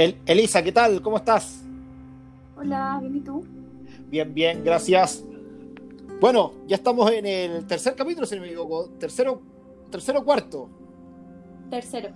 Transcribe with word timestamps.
Elisa, 0.00 0.62
¿qué 0.62 0.72
tal? 0.72 1.02
¿Cómo 1.02 1.18
estás? 1.18 1.62
Hola, 2.56 2.96
bien, 3.02 3.16
¿y 3.16 3.20
tú? 3.20 3.44
Bien, 4.08 4.32
bien, 4.32 4.64
gracias. 4.64 5.22
Bueno, 6.18 6.54
ya 6.66 6.76
estamos 6.76 7.10
en 7.12 7.26
el 7.26 7.66
tercer 7.66 7.94
capítulo, 7.94 8.26
si 8.26 8.34
no 8.34 8.40
me 8.40 8.46
equivoco. 8.46 8.88
Tercero, 8.98 9.42
tercero 9.90 10.24
cuarto. 10.24 10.70
Tercero. 11.68 12.12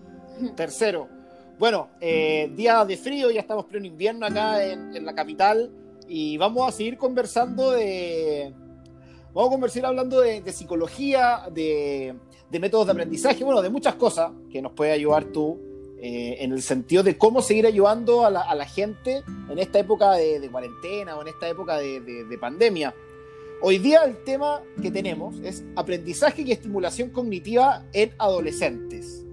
Tercero. 0.57 1.09
Bueno, 1.59 1.91
eh, 2.01 2.51
día 2.57 2.87
de 2.87 2.97
frío, 2.97 3.31
ya 3.31 3.41
estamos 3.41 3.67
pleno 3.67 3.85
invierno 3.85 4.25
acá 4.25 4.65
en, 4.65 5.05
la 5.05 5.15
capital 5.15 5.71
y 6.09 6.39
vamos 6.39 6.67
a 6.67 6.73
seguir 6.73 6.97
conversando 6.97 7.73
de... 7.73 8.55
Vamos 9.35 9.49
a 9.49 9.53
conversar 9.53 9.85
hablando 9.85 10.23
de, 10.23 10.53
psicología, 10.53 11.43
de, 11.53 12.17
métodos 12.51 12.87
de 12.87 12.93
aprendizaje, 12.93 13.45
bueno, 13.45 13.61
de 13.61 13.69
muchas 13.69 13.97
cosas 13.97 14.33
que 14.51 14.63
nos 14.63 14.73
puede 14.73 14.93
ayudar 14.93 15.25
tú 15.27 15.74
eh, 15.99 16.37
en 16.41 16.53
el 16.53 16.63
sentido 16.63 17.03
de 17.03 17.17
cómo 17.17 17.41
seguir 17.41 17.67
ayudando 17.67 18.25
a 18.25 18.31
la, 18.31 18.67
gente 18.67 19.23
en 19.49 19.59
esta 19.59 19.79
época 19.79 20.13
de, 20.13 20.49
cuarentena 20.51 21.17
o 21.17 21.23
en 21.23 21.29
esta 21.29 21.49
época 21.49 21.77
de, 21.77 22.39
pandemia. 22.41 22.95
Hoy 23.63 23.79
día 23.79 24.05
el 24.05 24.23
tema 24.25 24.61
que 24.83 24.91
tenemos 24.91 25.39
es 25.41 25.65
aprendizaje 25.77 26.43
y 26.43 26.53
estimulación 26.53 27.11
cognitiva 27.11 27.85
en 27.93 28.13
adolescentes. 28.19 29.25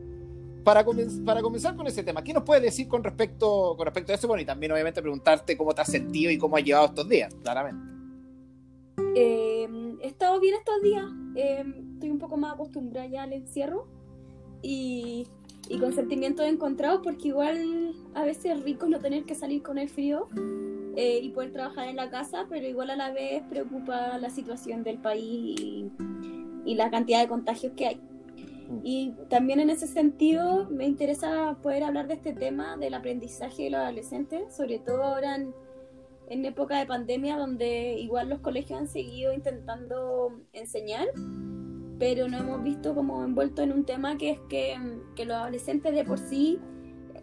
Para, 0.64 0.86
para 1.26 1.42
comenzar 1.42 1.76
con 1.76 1.88
ese 1.88 2.04
tema, 2.04 2.24
¿qué 2.24 2.32
nos 2.32 2.44
puedes 2.44 2.64
decir 2.64 2.88
con 2.88 3.04
respecto, 3.04 3.74
con 3.76 3.86
respecto 3.86 4.12
a 4.12 4.16
eso? 4.16 4.28
Bueno, 4.28 4.44
y 4.44 4.46
también 4.46 4.72
obviamente 4.72 5.02
preguntarte 5.02 5.58
cómo 5.58 5.74
te 5.74 5.82
has 5.82 5.92
sentido 5.92 6.32
y 6.32 6.38
cómo 6.38 6.56
has 6.56 6.64
llevado 6.64 6.86
estos 6.86 7.10
días, 7.10 7.34
claramente. 7.42 7.92
Eh, 9.16 9.68
he 10.02 10.08
estado 10.08 10.40
bien 10.40 10.56
estos 10.56 10.82
días. 10.82 11.06
Eh, 11.36 11.64
estoy 11.94 12.12
un 12.12 12.20
poco 12.20 12.38
más 12.38 12.54
acostumbrada 12.54 13.08
ya 13.08 13.24
al 13.24 13.34
encierro 13.34 13.88
y, 14.62 15.28
y 15.72 15.80
con 15.80 15.94
sentimientos 15.94 16.46
encontrados 16.46 17.00
porque 17.02 17.30
igual 17.30 17.96
a 18.14 18.26
veces 18.26 18.58
es 18.58 18.64
rico 18.64 18.88
no 18.88 19.00
tener 19.00 19.24
que 19.24 19.36
salir 19.36 19.64
con 19.64 19.78
el 19.78 19.88
frío 19.88 20.28
eh, 20.98 21.20
y 21.24 21.30
poder 21.30 21.54
trabajar 21.54 21.88
en 21.88 21.96
la 21.96 22.10
casa, 22.10 22.46
pero 22.50 22.68
igual 22.68 22.90
a 22.90 22.98
la 22.98 23.12
vez 23.12 23.42
preocupa 23.50 24.18
la 24.18 24.30
situación 24.30 24.84
del 24.84 24.98
país 24.98 25.90
y 26.66 26.76
la 26.76 26.92
cantidad 26.92 27.22
de 27.22 27.30
contagios 27.30 27.72
que 27.78 27.88
hay. 27.88 28.02
Y 28.84 29.14
también 29.30 29.62
en 29.62 29.70
ese 29.70 29.88
sentido 29.88 30.68
me 30.70 30.86
interesa 30.86 31.58
poder 31.62 31.84
hablar 31.84 32.08
de 32.08 32.16
este 32.16 32.34
tema 32.34 32.76
del 32.76 32.94
aprendizaje 32.94 33.64
de 33.64 33.70
los 33.70 33.80
adolescentes, 33.80 34.54
sobre 34.54 34.80
todo 34.80 35.04
ahora 35.04 35.38
en, 35.38 36.46
época 36.46 36.80
de 36.80 36.86
pandemia 36.86 37.38
donde 37.38 37.94
igual 38.00 38.30
los 38.30 38.40
colegios 38.40 38.80
han 38.80 38.88
seguido 38.88 39.34
intentando 39.34 40.34
enseñar, 40.54 41.08
pero 42.02 42.28
no 42.28 42.40
hemos 42.40 42.64
visto 42.64 42.96
como 42.96 43.24
envuelto 43.24 43.62
en 43.62 43.72
un 43.72 43.86
tema 43.86 44.18
que 44.18 44.32
es 44.32 44.40
que, 44.50 44.76
que 45.16 45.24
los 45.24 45.38
adolescentes 45.38 45.94
de 45.94 46.04
por 46.04 46.18
sí 46.18 46.60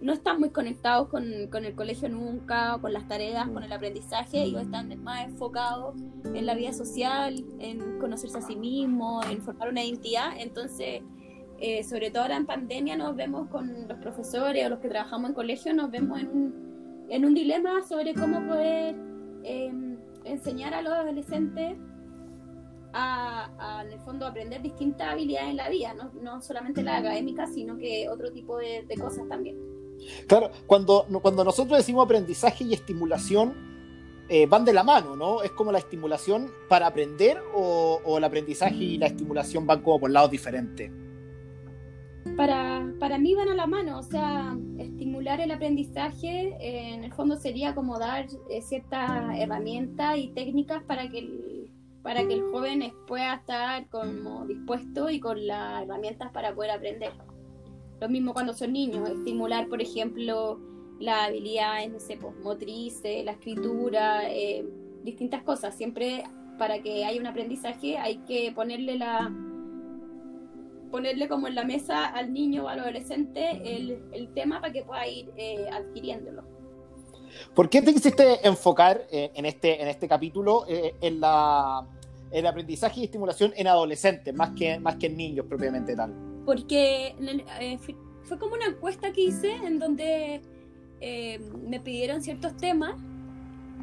no 0.01 0.13
están 0.13 0.39
muy 0.39 0.51
conectados 0.51 1.09
con, 1.09 1.49
con, 1.51 1.65
el 1.65 1.75
colegio 1.75 2.09
nunca, 2.09 2.79
con 2.81 2.93
las 2.93 3.09
tareas, 3.09 3.49
con 3.49 3.65
el 3.65 3.73
aprendizaje, 3.73 4.41
ellos 4.41 4.63
están 4.63 5.03
más 5.03 5.25
enfocados 5.25 5.97
en 6.33 6.47
la 6.47 6.55
vida 6.55 6.73
social, 6.73 7.45
en 7.59 7.99
conocerse 7.99 8.39
a 8.39 8.41
sí 8.41 8.55
mismos, 8.55 9.29
en 9.29 9.43
formar 9.43 9.71
una 9.71 9.83
identidad, 9.83 10.31
entonces 10.39 11.03
eh, 11.59 11.83
sobre 11.83 12.13
todo 12.13 12.23
ahora 12.23 12.37
en 12.37 12.47
pandemia, 12.47 12.97
nos 12.97 13.17
vemos 13.17 13.49
con 13.49 13.89
los 13.89 13.99
profesores 13.99 14.65
o 14.65 14.69
los 14.69 14.79
que 14.79 14.89
trabajamos 14.89 15.31
en 15.31 15.35
colegio, 15.35 15.75
nos 15.75 15.91
vemos 15.91 16.21
en 16.21 16.29
un, 16.29 17.07
en 17.09 17.25
un 17.25 17.35
dilema 17.35 17.83
sobre 17.83 18.15
cómo 18.15 18.47
poder 18.47 18.95
em, 19.43 19.99
enseñar 20.23 20.73
a 20.73 20.83
los 20.83 20.93
adolescentes 20.93 21.77
a, 22.93 23.83
en 23.85 23.93
el 23.93 24.01
fondo, 24.01 24.27
aprender 24.27 24.63
distintas 24.63 25.09
habilidades 25.09 25.51
en 25.51 25.57
la 25.57 25.69
vida, 25.69 25.95
no, 25.95 26.11
no 26.21 26.41
solamente 26.41 26.83
la 26.83 26.99
académica, 26.99 27.47
sino 27.47 27.77
que 27.77 28.09
otro 28.09 28.33
tipo 28.33 28.57
de, 28.57 28.85
cosas 29.01 29.29
también. 29.29 29.57
Claro, 30.27 30.51
cuando, 30.67 31.07
cuando 31.21 31.45
nosotros 31.45 31.79
decimos 31.79 32.05
aprendizaje 32.05 32.65
y 32.65 32.75
estimulación, 32.75 33.55
eh, 34.29 34.47
van 34.47 34.65
de 34.65 34.73
la 34.73 34.85
mano, 34.85 35.17
¿no? 35.17 35.43
Es 35.43 35.53
como 35.53 35.73
la 35.73 35.79
estimulación 35.79 36.53
para 36.69 36.87
aprender 36.87 37.43
o, 37.55 38.01
o 38.05 38.19
el 38.19 38.25
aprendizaje 38.25 38.77
y 38.77 38.99
la 38.99 39.07
estimulación 39.07 39.67
van 39.67 39.81
como 39.83 40.01
por 40.01 40.11
lados 40.11 40.31
diferentes 40.31 40.91
para, 42.37 42.87
para 42.99 43.19
mí 43.19 43.35
van 43.35 43.49
a 43.49 43.55
la 43.55 43.67
mano, 43.67 43.99
o 43.99 44.03
sea, 44.03 44.57
estimular 44.79 45.41
el 45.41 45.51
aprendizaje 45.51 46.57
eh, 46.61 46.95
en 46.95 47.05
el 47.05 47.13
fondo 47.13 47.37
sería 47.37 47.75
como 47.75 47.99
dar 47.99 48.27
eh, 48.49 48.63
ciertas 48.63 49.11
herramientas 49.37 50.19
y 50.19 50.29
técnicas 50.29 50.83
para 50.85 51.09
que 51.09 51.19
el, 51.19 51.58
para 52.09 52.27
que 52.27 52.33
el 52.33 52.43
joven 52.45 52.91
pueda 53.07 53.35
estar 53.35 53.87
como 53.91 54.47
dispuesto 54.47 55.11
y 55.11 55.21
con 55.21 55.47
las 55.47 55.83
herramientas 55.83 56.33
para 56.33 56.55
poder 56.55 56.71
aprender. 56.71 57.13
Lo 58.01 58.09
mismo 58.09 58.33
cuando 58.33 58.55
son 58.55 58.73
niños, 58.73 59.11
estimular, 59.11 59.69
por 59.69 59.83
ejemplo, 59.83 60.59
la 60.99 61.27
habilidad, 61.27 61.87
no 61.87 62.01
sé, 62.01 62.17
pues, 62.17 62.35
motrices, 62.43 63.23
la 63.27 63.33
escritura, 63.33 64.23
eh, 64.27 64.65
distintas 65.05 65.43
cosas. 65.43 65.77
Siempre 65.77 66.25
para 66.57 66.79
que 66.79 67.05
haya 67.05 67.21
un 67.21 67.27
aprendizaje 67.27 67.99
hay 67.99 68.17
que 68.27 68.53
ponerle 68.53 68.97
la, 68.97 69.31
ponerle 70.91 71.29
como 71.29 71.47
en 71.47 71.57
la 71.57 71.65
mesa 71.65 72.07
al 72.07 72.33
niño 72.33 72.65
o 72.65 72.69
al 72.69 72.81
adolescente 72.81 73.51
el, 73.63 74.03
el 74.13 74.33
tema 74.33 74.63
para 74.63 74.73
que 74.73 74.83
pueda 74.83 75.07
ir 75.07 75.31
eh, 75.37 75.67
adquiriéndolo. 75.71 76.43
¿Por 77.55 77.69
qué 77.69 77.83
te 77.83 77.93
quisiste 77.93 78.47
enfocar 78.49 79.07
eh, 79.11 79.31
en, 79.35 79.45
este, 79.45 79.83
en 79.83 79.89
este 79.89 80.09
capítulo 80.09 80.65
eh, 80.67 80.95
en 81.03 81.21
la, 81.21 81.87
el 82.31 82.47
aprendizaje 82.47 83.01
y 83.01 83.05
estimulación 83.05 83.53
en 83.57 83.67
adolescentes, 83.67 84.35
más 84.35 84.51
que, 84.51 84.79
más 84.79 84.97
que 84.97 85.07
en 85.07 85.17
niños 85.17 85.47
propiamente 85.47 85.95
tal? 85.97 86.15
Porque 86.45 87.15
fue 88.23 88.39
como 88.39 88.55
una 88.55 88.67
encuesta 88.67 89.13
que 89.13 89.23
hice 89.23 89.53
en 89.53 89.79
donde 89.79 90.41
me 91.69 91.81
pidieron 91.81 92.23
ciertos 92.23 92.57
temas 92.57 92.95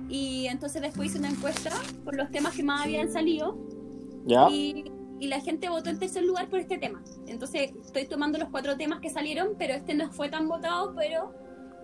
y 0.10 0.48
entonces 0.48 0.82
después 0.82 1.10
hice 1.10 1.20
una 1.20 1.30
encuesta 1.30 1.72
por 2.04 2.16
los 2.16 2.30
temas 2.32 2.56
que 2.56 2.64
más 2.64 2.86
habían 2.86 3.12
salido. 3.12 3.58
¿Ya? 4.26 4.50
Y 4.50 4.86
y 5.20 5.28
la 5.28 5.40
gente 5.40 5.70
votó 5.70 5.90
en 5.90 6.00
tercer 6.00 6.24
lugar 6.24 6.50
por 6.50 6.60
este 6.60 6.78
tema. 6.78 7.02
Entonces 7.28 7.72
estoy 7.84 8.06
tomando 8.06 8.38
los 8.38 8.50
cuatro 8.50 8.76
temas 8.76 9.00
que 9.00 9.10
salieron, 9.10 9.56
pero 9.58 9.74
este 9.74 9.94
no 9.94 10.12
fue 10.12 10.30
tan 10.30 10.48
votado, 10.48 10.94
pero 10.96 11.34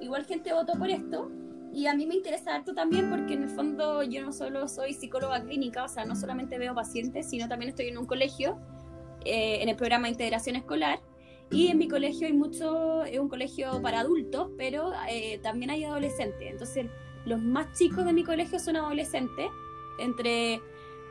igual 0.02 0.26
gente 0.26 0.54
votó 0.54 0.74
por 0.74 0.90
esto. 0.90 1.32
Y 1.74 1.88
a 1.88 1.94
mí 1.94 2.06
me 2.06 2.16
interesa 2.16 2.56
harto 2.56 2.74
también 2.74 3.10
porque 3.10 3.34
en 3.34 3.44
el 3.44 3.50
fondo 3.50 4.04
yo 4.04 4.22
no 4.22 4.34
solo 4.34 4.68
soy 4.68 4.94
psicóloga 4.94 5.42
clínica, 5.42 5.86
o 5.86 5.88
sea, 5.88 6.06
no 6.06 6.16
solamente 6.16 6.58
veo 6.58 6.76
pacientes, 6.76 7.30
sino 7.30 7.48
también 7.48 7.70
estoy 7.70 7.88
en 7.88 7.98
un 7.98 8.06
colegio, 8.06 8.60
eh, 9.24 9.60
en 9.62 9.70
el 9.70 9.76
programa 9.76 10.08
de 10.08 10.12
integración 10.12 10.56
escolar. 10.56 11.00
Y 11.50 11.68
en 11.68 11.78
mi 11.78 11.88
colegio 11.88 12.28
hay 12.28 12.34
mucho, 12.34 13.04
es 13.04 13.20
un 13.20 13.30
colegio 13.30 13.82
para 13.82 14.02
adultos, 14.02 14.50
pero 14.58 14.92
eh, 15.10 15.40
también 15.44 15.72
hay 15.72 15.84
adolescentes. 15.84 16.50
Entonces 16.50 16.88
los 17.26 17.42
más 17.42 17.78
chicos 17.78 18.06
de 18.06 18.14
mi 18.14 18.24
colegio 18.24 18.60
son 18.60 18.76
adolescentes, 18.76 19.48
entre 20.00 20.62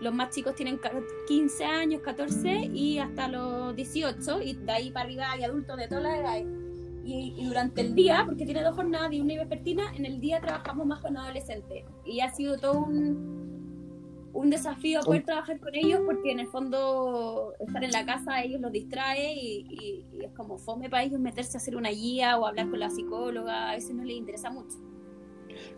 los 0.00 0.15
más 0.15 0.31
chicos 0.31 0.54
tienen 0.54 0.81
15 1.28 1.65
años, 1.65 2.00
14 2.03 2.71
y 2.72 2.98
hasta 2.98 3.28
los 3.28 3.77
18 3.77 4.42
y 4.42 4.54
de 4.54 4.72
ahí 4.72 4.91
para 4.91 5.04
arriba 5.06 5.31
hay 5.31 5.44
adultos 5.44 5.77
de 5.77 5.88
todas 5.88 6.04
las 6.04 6.19
edades. 6.19 6.59
Y, 7.05 7.44
durante 7.47 7.81
el 7.81 7.94
día, 7.94 8.22
porque 8.27 8.44
tiene 8.44 8.62
dos 8.62 8.75
jornadas 8.75 9.12
y 9.12 9.21
una 9.21 9.34
vespertina, 9.34 9.93
en 9.97 10.06
el 10.06 10.21
día 10.21 10.41
trabajamos 10.41 10.87
más 10.87 11.00
con 11.00 11.16
adolescentes. 11.16 11.84
Y 12.05 12.21
ha 12.21 12.31
sido 12.31 12.59
todo 12.59 12.78
un, 12.78 14.31
un 14.33 14.50
desafío 14.50 15.00
poder 15.00 15.25
trabajar 15.25 15.59
con 15.60 15.75
ellos 15.75 16.00
porque 16.05 16.33
en 16.33 16.41
el 16.41 16.49
fondo 16.49 17.55
estar 17.59 17.83
en 17.83 17.91
la 17.91 18.05
casa 18.05 18.43
ellos 18.43 18.60
los 18.60 18.72
distrae 18.72 19.34
y, 19.34 20.06
es 20.21 20.33
como 20.33 20.59
fome 20.59 20.91
para 20.91 21.03
ellos 21.03 21.19
meterse 21.19 21.56
a 21.56 21.60
hacer 21.60 21.77
una 21.77 21.91
guía 21.91 22.39
o 22.39 22.47
hablar 22.47 22.69
con 22.69 22.78
la 22.78 22.91
psicóloga, 22.91 23.71
a 23.71 23.75
veces 23.75 23.94
no 23.94 24.05
les 24.05 24.16
interesa 24.16 24.50
mucho. 24.50 24.77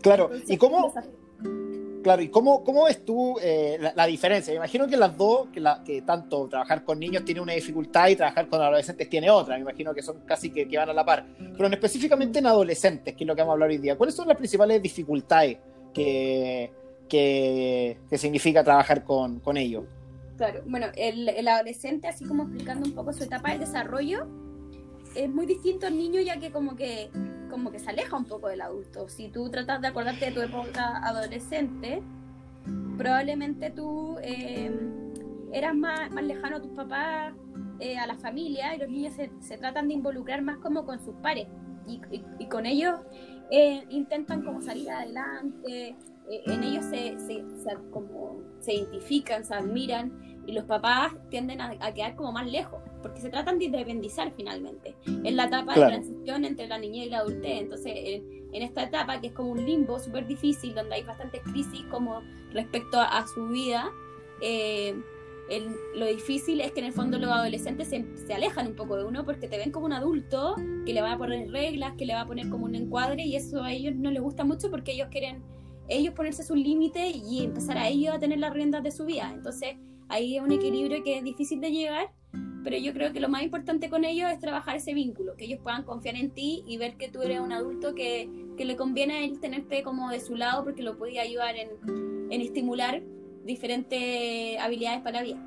Claro, 0.01 0.29
¿y 0.47 0.57
cómo? 0.57 0.93
Claro, 2.03 2.21
¿y 2.21 2.27
cómo, 2.27 2.65
cómo 2.65 2.83
ves 2.83 3.05
tú 3.05 3.37
eh, 3.41 3.79
la, 3.95 4.05
diferencia? 4.05 4.51
Me 4.51 4.57
imagino 4.57 4.85
que 4.87 4.97
las 4.97 5.17
dos, 5.17 5.47
que, 5.53 5.61
la, 5.61 5.81
que 5.85 6.01
tanto 6.01 6.49
trabajar 6.49 6.83
con 6.83 6.99
niños 6.99 7.23
tiene 7.23 7.39
una 7.39 7.53
dificultad 7.53 8.09
y 8.09 8.17
trabajar 8.17 8.49
con 8.49 8.61
adolescentes 8.61 9.09
tiene 9.09 9.29
otra. 9.29 9.55
Me 9.55 9.61
imagino 9.61 9.93
que 9.93 10.01
son 10.01 10.19
casi 10.25 10.51
que, 10.51 10.67
van 10.77 10.89
a 10.89 10.93
la 10.93 11.05
par. 11.05 11.25
Pero 11.37 11.67
específicamente 11.69 12.39
en 12.39 12.47
adolescentes, 12.47 13.15
que 13.15 13.23
es 13.23 13.27
lo 13.27 13.33
que 13.33 13.41
vamos 13.41 13.51
a 13.51 13.53
hablar 13.53 13.69
hoy 13.69 13.77
día, 13.77 13.95
¿cuáles 13.95 14.15
son 14.15 14.27
las 14.27 14.35
principales 14.35 14.81
dificultades 14.81 15.57
que, 15.93 16.71
que, 17.07 17.97
significa 18.17 18.65
trabajar 18.65 19.05
con, 19.05 19.39
con, 19.39 19.55
ellos? 19.55 19.85
Claro, 20.35 20.61
bueno, 20.65 20.87
el, 20.97 21.29
el 21.29 21.47
adolescente, 21.47 22.07
así 22.09 22.25
como 22.25 22.43
explicando 22.43 22.85
un 22.85 22.93
poco 22.93 23.13
su 23.13 23.23
etapa 23.23 23.53
de 23.53 23.59
desarrollo, 23.59 24.27
es 25.15 25.29
muy 25.29 25.45
distinto 25.45 25.87
al 25.87 25.97
niño 25.97 26.21
ya 26.21 26.39
que 26.39 26.51
como 26.51 26.75
que 26.75 27.09
como 27.53 27.69
que 27.69 27.77
se 27.77 27.91
aleja 27.91 28.17
un 28.17 28.25
poco 28.25 28.47
del 28.47 28.61
adulto. 28.61 29.07
Si 29.09 29.29
tú 29.29 29.47
tratas 29.51 29.79
de 29.79 29.87
acordarte 29.87 30.25
de 30.25 30.31
tu 30.31 30.41
época 30.41 30.97
adolescente, 31.07 32.01
probablemente 32.97 33.69
tú 33.69 34.17
eh, 34.23 34.71
eras 35.51 35.75
más, 35.75 36.09
más 36.11 36.23
lejano 36.23 36.57
a 36.57 36.61
tus 36.61 36.71
papás, 36.71 37.33
eh, 37.79 37.95
a 37.99 38.07
la 38.07 38.15
familia, 38.15 38.75
y 38.75 38.79
los 38.79 38.89
niños 38.89 39.13
se, 39.13 39.57
tratan 39.59 39.87
de 39.87 39.93
involucrar 39.93 40.41
más 40.41 40.57
como 40.57 40.83
con 40.83 40.99
sus 40.99 41.13
pares. 41.17 41.47
Y, 41.85 42.47
con 42.47 42.65
ellos 42.65 42.95
eh, 43.51 43.83
intentan 43.89 44.41
como 44.41 44.61
salir 44.61 44.89
adelante, 44.89 45.95
en 46.27 46.63
ellos 46.63 46.85
se, 46.85 47.19
se, 47.19 47.43
como 47.91 48.41
se 48.61 48.73
identifican, 48.73 49.45
se 49.45 49.53
admiran, 49.53 50.32
y 50.45 50.51
los 50.53 50.65
papás 50.65 51.13
tienden 51.29 51.61
a, 51.61 51.75
a 51.79 51.93
quedar 51.93 52.15
como 52.15 52.31
más 52.31 52.49
lejos 52.49 52.81
porque 53.03 53.21
se 53.21 53.29
tratan 53.29 53.59
de 53.59 53.65
independizar 53.65 54.31
finalmente. 54.35 54.95
Es 55.23 55.33
la 55.33 55.43
etapa 55.43 55.75
de 55.75 55.85
transición 55.85 56.45
entre 56.45 56.67
la 56.67 56.79
niñez 56.79 57.07
y 57.07 57.09
la 57.09 57.19
adultez, 57.19 57.61
entonces 57.61 57.93
en 57.95 58.61
esta 58.61 58.83
etapa, 58.83 59.19
que 59.19 59.27
es 59.27 59.33
como 59.33 59.51
un 59.51 59.63
limbo 59.63 59.99
súper 59.99 60.25
difícil, 60.25 60.73
donde 60.73 60.95
hay 60.95 61.03
bastantes 61.03 61.41
crisis 61.41 61.83
como 61.91 62.21
respecto 62.51 62.99
a, 62.99 63.25
su 63.27 63.47
vida, 63.49 63.91
eh, 64.41 64.95
lo 65.95 66.05
difícil 66.05 66.61
es 66.61 66.71
que 66.71 66.79
en 66.79 66.87
el 66.87 66.93
fondo 66.93 67.19
los 67.19 67.29
adolescentes 67.29 67.89
se, 67.89 68.05
se, 68.25 68.33
alejan 68.33 68.67
un 68.67 68.75
poco 68.75 68.95
de 68.95 69.03
uno 69.03 69.25
porque 69.25 69.47
te 69.47 69.57
ven 69.57 69.71
como 69.71 69.85
un 69.85 69.93
adulto 69.93 70.55
que 70.85 70.93
le 70.93 71.01
va 71.01 71.13
a 71.13 71.17
poner 71.17 71.51
reglas, 71.51 71.93
que 71.97 72.05
le 72.05 72.13
va 72.13 72.21
a 72.21 72.25
poner 72.25 72.49
como 72.49 72.65
un 72.65 72.75
encuadre 72.75 73.23
y 73.23 73.35
eso 73.35 73.61
a 73.61 73.71
ellos 73.71 73.93
no 73.95 74.09
les 74.09 74.21
gusta 74.21 74.45
mucho 74.45 74.71
porque 74.71 74.93
ellos 74.93 75.09
quieren 75.11 75.43
ellos 75.89 76.13
ponerse 76.13 76.43
sus 76.43 76.55
límites 76.55 77.13
y 77.13 77.43
empezar 77.43 77.77
a 77.77 77.89
ellos 77.89 78.15
a 78.15 78.19
tener 78.19 78.39
las 78.39 78.53
riendas 78.53 78.83
de 78.83 78.91
su 78.91 79.05
vida. 79.05 79.29
Entonces 79.33 79.75
ahí 80.13 80.37
es 80.37 80.43
un 80.43 80.51
equilibrio 80.51 81.03
que 81.03 81.17
es 81.17 81.23
difícil 81.23 81.59
de 81.59 81.71
llegar, 81.71 82.11
pero 82.63 82.77
yo 82.77 82.93
creo 82.93 83.11
que 83.11 83.19
lo 83.19 83.29
más 83.29 83.41
importante 83.41 83.89
con 83.89 84.05
ellos 84.05 84.31
es 84.31 84.39
trabajar 84.39 84.75
ese 84.75 84.93
vínculo, 84.93 85.35
que 85.35 85.45
ellos 85.45 85.59
puedan 85.61 85.83
confiar 85.83 86.15
en 86.15 86.29
ti 86.29 86.63
y 86.67 86.77
ver 86.77 86.95
que 86.95 87.09
tú 87.09 87.21
eres 87.21 87.39
un 87.39 87.51
adulto 87.51 87.95
que, 87.95 88.29
que 88.55 88.63
le 88.63 88.75
conviene 88.75 89.13
a 89.15 89.23
él 89.23 89.39
tenerte 89.39 89.81
como 89.83 90.09
de 90.09 90.19
su 90.19 90.35
lado 90.35 90.63
porque 90.63 90.83
lo 90.83 90.97
puede 90.97 91.19
ayudar 91.19 91.55
en, 91.55 92.31
en 92.31 92.41
estimular 92.41 93.01
diferentes 93.43 94.59
habilidades 94.59 95.01
para 95.01 95.19
la 95.19 95.23
vida. 95.23 95.37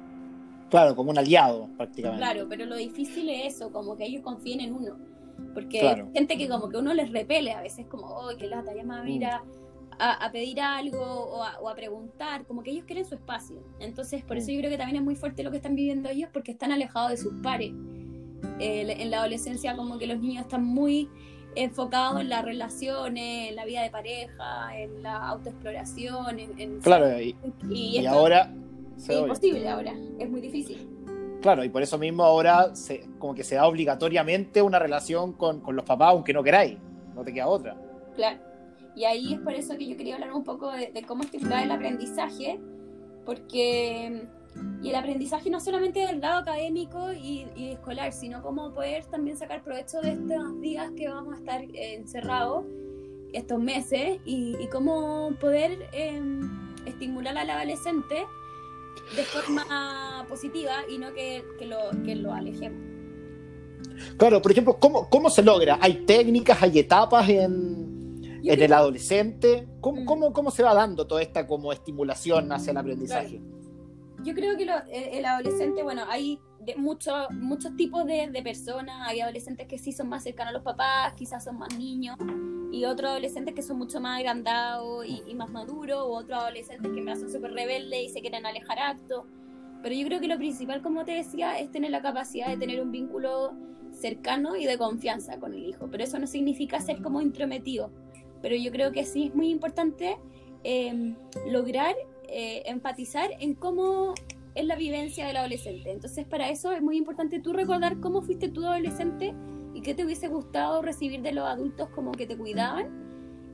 Claro, 0.68 0.96
como 0.96 1.10
un 1.10 1.18
aliado 1.18 1.68
prácticamente. 1.76 2.22
Claro, 2.22 2.46
pero 2.48 2.66
lo 2.66 2.76
difícil 2.76 3.28
es 3.30 3.54
eso, 3.54 3.70
como 3.70 3.96
que 3.96 4.04
ellos 4.04 4.22
confíen 4.22 4.60
en 4.60 4.74
uno. 4.74 4.98
Porque 5.54 5.80
hay 5.80 6.02
gente 6.12 6.36
que 6.36 6.48
como 6.48 6.68
que 6.68 6.76
uno 6.76 6.92
les 6.92 7.12
repele 7.12 7.52
a 7.52 7.62
veces, 7.62 7.86
como, 7.86 8.06
oh, 8.06 8.30
qué 8.36 8.48
lata, 8.48 8.74
ya 8.74 8.82
me 8.82 9.00
mira 9.02 9.42
a, 9.98 10.30
pedir 10.32 10.60
algo 10.60 11.00
o 11.00 11.68
a, 11.68 11.74
preguntar, 11.74 12.44
como 12.46 12.62
que 12.62 12.70
ellos 12.70 12.84
quieren 12.84 13.04
su 13.04 13.14
espacio. 13.14 13.62
Entonces, 13.80 14.22
por 14.22 14.36
eso 14.36 14.50
yo 14.50 14.58
creo 14.58 14.70
que 14.70 14.78
también 14.78 14.96
es 14.96 15.02
muy 15.02 15.16
fuerte 15.16 15.42
lo 15.42 15.50
que 15.50 15.56
están 15.58 15.74
viviendo 15.74 16.08
ellos 16.08 16.30
porque 16.32 16.52
están 16.52 16.72
alejados 16.72 17.10
de 17.10 17.16
sus 17.16 17.34
pares. 17.42 17.72
en 18.58 19.10
la 19.10 19.18
adolescencia 19.18 19.76
como 19.76 19.98
que 19.98 20.06
los 20.06 20.20
niños 20.20 20.42
están 20.42 20.64
muy 20.64 21.08
enfocados 21.56 22.20
en 22.20 22.28
las 22.28 22.44
relaciones, 22.44 23.48
en 23.48 23.56
la 23.56 23.64
vida 23.64 23.82
de 23.82 23.90
pareja, 23.90 24.78
en 24.78 25.02
la 25.02 25.16
autoexploración. 25.28 26.38
En, 26.38 26.80
claro, 26.80 27.20
y, 27.20 27.34
y, 27.70 28.06
ahora... 28.06 28.52
Es 28.98 29.10
imposible 29.10 29.68
ahora, 29.68 29.94
es 30.18 30.30
muy 30.30 30.40
difícil. 30.40 30.88
Claro, 31.42 31.64
y 31.64 31.68
por 31.68 31.82
eso 31.82 31.98
mismo 31.98 32.24
ahora 32.24 32.74
se, 32.74 33.06
como 33.18 33.34
que 33.34 33.44
se 33.44 33.56
da 33.56 33.66
obligatoriamente 33.66 34.62
una 34.62 34.78
relación 34.78 35.32
con, 35.34 35.60
con 35.60 35.76
los 35.76 35.84
papás, 35.84 36.10
aunque 36.10 36.32
no 36.32 36.42
queráis, 36.42 36.78
no 37.14 37.22
te 37.22 37.32
queda 37.32 37.46
otra. 37.46 37.76
Claro. 38.14 38.38
Y 38.96 39.04
ahí 39.04 39.34
es 39.34 39.40
por 39.40 39.52
eso 39.52 39.76
que 39.76 39.86
yo 39.86 39.96
quería 39.96 40.14
hablar 40.14 40.32
un 40.32 40.42
poco 40.42 40.72
de, 40.72 41.04
cómo 41.06 41.22
estimular 41.22 41.62
el 41.62 41.70
aprendizaje, 41.70 42.58
porque 43.26 44.26
y 44.82 44.88
el 44.88 44.94
aprendizaje 44.94 45.50
no 45.50 45.60
solamente 45.60 46.00
del 46.00 46.18
lado 46.22 46.40
académico 46.40 47.12
y, 47.12 47.46
escolar, 47.56 48.14
sino 48.14 48.42
cómo 48.42 48.72
poder 48.72 49.04
también 49.04 49.36
sacar 49.36 49.62
provecho 49.62 50.00
de 50.00 50.12
estos 50.12 50.60
días 50.62 50.90
que 50.96 51.10
vamos 51.10 51.34
a 51.34 51.36
estar 51.36 51.62
encerrados, 51.74 52.64
estos 53.34 53.60
meses, 53.60 54.18
y, 54.24 54.56
cómo 54.72 55.30
poder 55.38 55.90
em, 55.92 56.74
estimular 56.86 57.36
al 57.36 57.50
adolescente 57.50 58.24
de 59.14 59.22
forma 59.24 60.24
positiva 60.26 60.72
y 60.88 60.96
no 60.96 61.12
que, 61.12 61.44
lo, 61.66 62.02
que 62.02 62.14
lo 62.16 62.32
alejemos. 62.32 62.80
Claro, 64.16 64.40
por 64.40 64.52
ejemplo, 64.52 64.78
¿cómo, 64.80 65.10
¿cómo 65.10 65.28
se 65.28 65.42
logra? 65.42 65.78
¿Hay 65.82 66.06
técnicas, 66.06 66.62
hay 66.62 66.78
etapas 66.78 67.28
en, 67.28 67.85
en 68.50 68.62
el 68.62 68.72
adolescente? 68.72 69.68
¿Cómo, 69.80 70.02
mm. 70.02 70.04
cómo, 70.04 70.32
¿Cómo, 70.32 70.50
se 70.50 70.62
va 70.62 70.74
dando 70.74 71.06
toda 71.06 71.22
esta 71.22 71.46
como 71.46 71.72
estimulación 71.72 72.52
hacia 72.52 72.70
el 72.70 72.76
aprendizaje? 72.76 73.40
Yo 74.24 74.34
creo 74.34 74.56
que 74.56 74.66
el, 75.18 75.24
adolescente, 75.24 75.82
bueno, 75.82 76.02
hay 76.08 76.40
muchos 76.76 77.30
muchos 77.30 77.76
tipos 77.76 78.04
de, 78.06 78.28
de, 78.30 78.42
personas. 78.42 79.08
Hay 79.08 79.20
adolescentes 79.20 79.66
que 79.66 79.78
sí 79.78 79.92
son 79.92 80.08
más 80.08 80.22
cercanos 80.22 80.50
a 80.50 80.54
los 80.54 80.62
papás, 80.62 81.14
quizás 81.14 81.44
son 81.44 81.58
más 81.58 81.76
niños, 81.78 82.16
y 82.72 82.84
otros 82.84 83.10
adolescentes 83.10 83.54
que 83.54 83.62
son 83.62 83.78
mucho 83.78 84.00
más 84.00 84.18
agrandados 84.18 85.06
y, 85.06 85.34
más 85.34 85.50
maduros, 85.50 86.00
o 86.00 86.08
otros 86.14 86.38
adolescentes 86.42 86.90
que 86.92 87.00
me 87.00 87.14
son 87.16 87.30
súper 87.30 87.52
rebeldes 87.52 88.04
y 88.04 88.08
se 88.08 88.20
quieren 88.20 88.46
alejar 88.46 88.78
acto. 88.78 89.26
Pero 89.82 89.94
yo 89.94 90.06
creo 90.06 90.20
que 90.20 90.28
lo 90.28 90.38
principal, 90.38 90.82
como 90.82 91.04
te 91.04 91.12
decía, 91.12 91.58
es 91.58 91.70
tener 91.70 91.90
la 91.90 92.02
capacidad 92.02 92.48
de 92.48 92.56
tener 92.56 92.80
un 92.80 92.90
vínculo 92.90 93.54
cercano 93.92 94.56
y 94.56 94.64
de 94.64 94.76
confianza 94.76 95.38
con 95.38 95.54
el 95.54 95.64
hijo. 95.64 95.88
Pero 95.90 96.04
eso 96.04 96.18
no 96.18 96.26
significa 96.26 96.80
ser 96.80 97.00
como 97.02 97.20
intrometido 97.20 97.90
pero 98.46 98.54
yo 98.54 98.70
creo 98.70 98.92
que 98.92 99.04
sí 99.04 99.26
es 99.26 99.34
muy 99.34 99.50
importante 99.50 100.18
em, 100.62 101.16
lograr 101.48 101.96
eh, 102.28 102.62
empatizar 102.66 103.28
en 103.40 103.54
cómo 103.54 104.14
es 104.54 104.64
la 104.64 104.76
vivencia 104.76 105.26
del 105.26 105.38
adolescente. 105.38 105.90
Entonces, 105.90 106.24
para 106.28 106.48
eso 106.48 106.70
es 106.70 106.80
muy 106.80 106.96
importante 106.96 107.40
tú 107.40 107.52
recordar 107.52 107.98
cómo 107.98 108.22
fuiste 108.22 108.48
tú 108.48 108.64
adolescente 108.64 109.34
y 109.74 109.80
qué 109.80 109.94
te 109.94 110.04
hubiese 110.04 110.28
gustado 110.28 110.80
recibir 110.80 111.22
de 111.22 111.32
los 111.32 111.44
adultos 111.44 111.88
como 111.88 112.12
que 112.12 112.24
te 112.28 112.36
cuidaban 112.36 112.86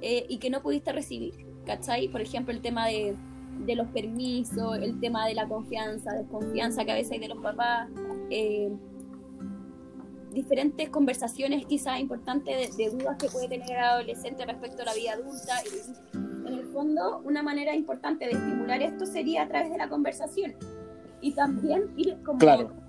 eh, 0.02 0.26
y 0.28 0.36
que 0.36 0.50
no 0.50 0.60
pudiste 0.60 0.92
recibir. 0.92 1.46
¿Cachai? 1.64 2.08
Por 2.08 2.20
ejemplo, 2.20 2.52
el 2.52 2.60
tema 2.60 2.88
de, 2.88 3.16
de, 3.64 3.74
los 3.76 3.88
permisos, 3.88 4.76
el 4.76 5.00
tema 5.00 5.26
de 5.26 5.32
la 5.32 5.48
confianza, 5.48 6.12
desconfianza 6.12 6.84
que 6.84 6.92
a 6.92 6.96
veces 6.96 7.12
hay 7.12 7.20
de 7.20 7.28
los 7.28 7.38
papás. 7.38 7.88
Eh, 8.28 8.70
diferentes 10.32 10.88
conversaciones 10.88 11.66
quizás 11.66 12.00
importantes 12.00 12.76
de, 12.76 12.90
dudas 12.90 13.16
que 13.18 13.28
puede 13.28 13.48
tener 13.48 13.70
el 13.70 13.84
adolescente 13.84 14.44
respecto 14.44 14.82
a 14.82 14.86
la 14.86 14.94
vida 14.94 15.12
adulta. 15.12 15.54
Y 15.64 16.48
en 16.48 16.54
el 16.54 16.64
fondo, 16.66 17.20
una 17.24 17.42
manera 17.42 17.74
importante 17.74 18.26
de 18.26 18.32
estimular 18.32 18.82
esto 18.82 19.06
sería 19.06 19.42
a 19.42 19.48
través 19.48 19.70
de 19.70 19.78
la 19.78 19.88
conversación. 19.88 20.54
Y 21.20 21.34
también 21.34 21.92
ir, 21.96 22.20
como 22.24 22.38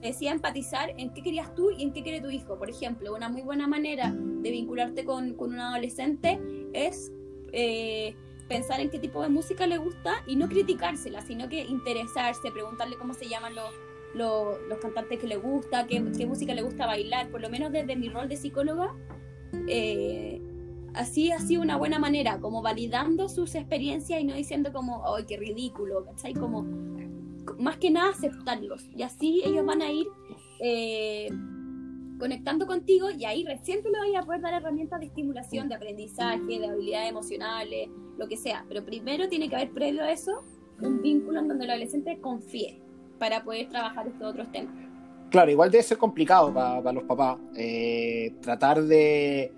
decía, 0.01 0.31
empatizar 0.31 0.89
en 0.97 1.13
qué 1.13 1.21
querías 1.21 1.53
tú 1.53 1.69
y 1.69 1.83
en 1.83 1.93
qué 1.93 2.01
quiere 2.01 2.19
tu 2.19 2.31
hijo. 2.31 2.57
Por 2.57 2.69
ejemplo, 2.69 3.15
una 3.15 3.29
muy 3.29 3.43
buena 3.43 3.67
manera 3.67 4.11
de 4.11 4.49
vincularte 4.49 5.05
con, 5.05 5.35
con 5.35 5.53
un 5.53 5.59
adolescente 5.59 6.39
es 6.73 7.11
eh, 7.51 8.15
pensar 8.47 8.79
en 8.79 8.89
qué 8.89 8.99
tipo 8.99 9.21
de 9.21 9.29
música 9.29 9.67
le 9.67 9.77
gusta 9.77 10.23
y 10.25 10.35
no 10.35 10.49
criticársela, 10.49 11.21
sino 11.21 11.47
que 11.47 11.61
interesarse, 11.61 12.51
preguntarle 12.51 12.97
cómo 12.97 13.13
se 13.13 13.27
llaman 13.27 13.55
los 13.55 13.69
los 14.13 14.77
cantantes 14.81 15.19
que 15.19 15.27
le 15.27 15.37
gusta, 15.37 15.87
qué, 15.87 15.99
música 15.99 16.53
le 16.53 16.61
gusta 16.61 16.85
bailar, 16.85 17.29
por 17.29 17.41
lo 17.41 17.49
menos 17.49 17.71
desde 17.71 17.95
mi 17.95 18.09
rol 18.09 18.29
de 18.29 18.37
psicóloga, 18.37 18.95
eh, 19.67 20.41
así 20.93 21.31
ha 21.31 21.39
sido 21.39 21.61
una 21.61 21.77
buena 21.77 21.99
manera, 21.99 22.39
como 22.39 22.61
validando 22.61 23.29
sus 23.29 23.55
experiencias 23.55 24.21
y 24.21 24.23
no 24.23 24.35
diciendo 24.35 24.71
como, 24.71 25.03
¡ay, 25.15 25.25
qué 25.27 25.37
ridículo! 25.37 26.05
¿cachai? 26.05 26.33
Como, 26.33 26.63
más 27.57 27.77
que 27.77 27.89
nada 27.89 28.11
aceptarlos. 28.11 28.87
Y 28.95 29.03
así 29.03 29.41
ellos 29.45 29.65
van 29.65 29.81
a 29.81 29.91
ir 29.91 30.07
eh, 30.59 31.29
conectando 32.19 32.67
contigo 32.67 33.09
y 33.09 33.25
ahí 33.25 33.43
recién 33.43 33.81
tú 33.81 33.89
le 33.89 34.11
vas 34.11 34.23
a 34.23 34.25
poder 34.25 34.41
dar 34.41 34.53
herramientas 34.53 34.99
de 34.99 35.07
estimulación, 35.07 35.69
de 35.69 35.75
aprendizaje, 35.75 36.59
de 36.59 36.67
habilidades 36.67 37.09
emocionales, 37.09 37.89
lo 38.17 38.27
que 38.27 38.37
sea. 38.37 38.63
Pero 38.67 38.85
primero 38.85 39.27
tiene 39.27 39.49
que 39.49 39.55
haber 39.55 39.71
previo 39.71 40.03
a 40.03 40.11
eso 40.11 40.43
un 40.81 41.01
vínculo 41.01 41.39
en 41.39 41.47
donde 41.47 41.65
el 41.65 41.71
adolescente 41.71 42.19
confíe 42.19 42.82
para 43.23 43.41
poder 43.41 43.69
trabajar 43.69 44.05
estos 44.05 44.31
otros 44.31 44.51
temas. 44.51 44.73
Claro, 45.29 45.49
igual 45.49 45.71
debe 45.71 45.81
ser 45.81 45.97
complicado 45.97 46.53
para 46.53 46.91
los 46.91 47.05
papás 47.05 47.37
eh, 47.55 48.35
tratar 48.41 48.83
de, 48.83 49.53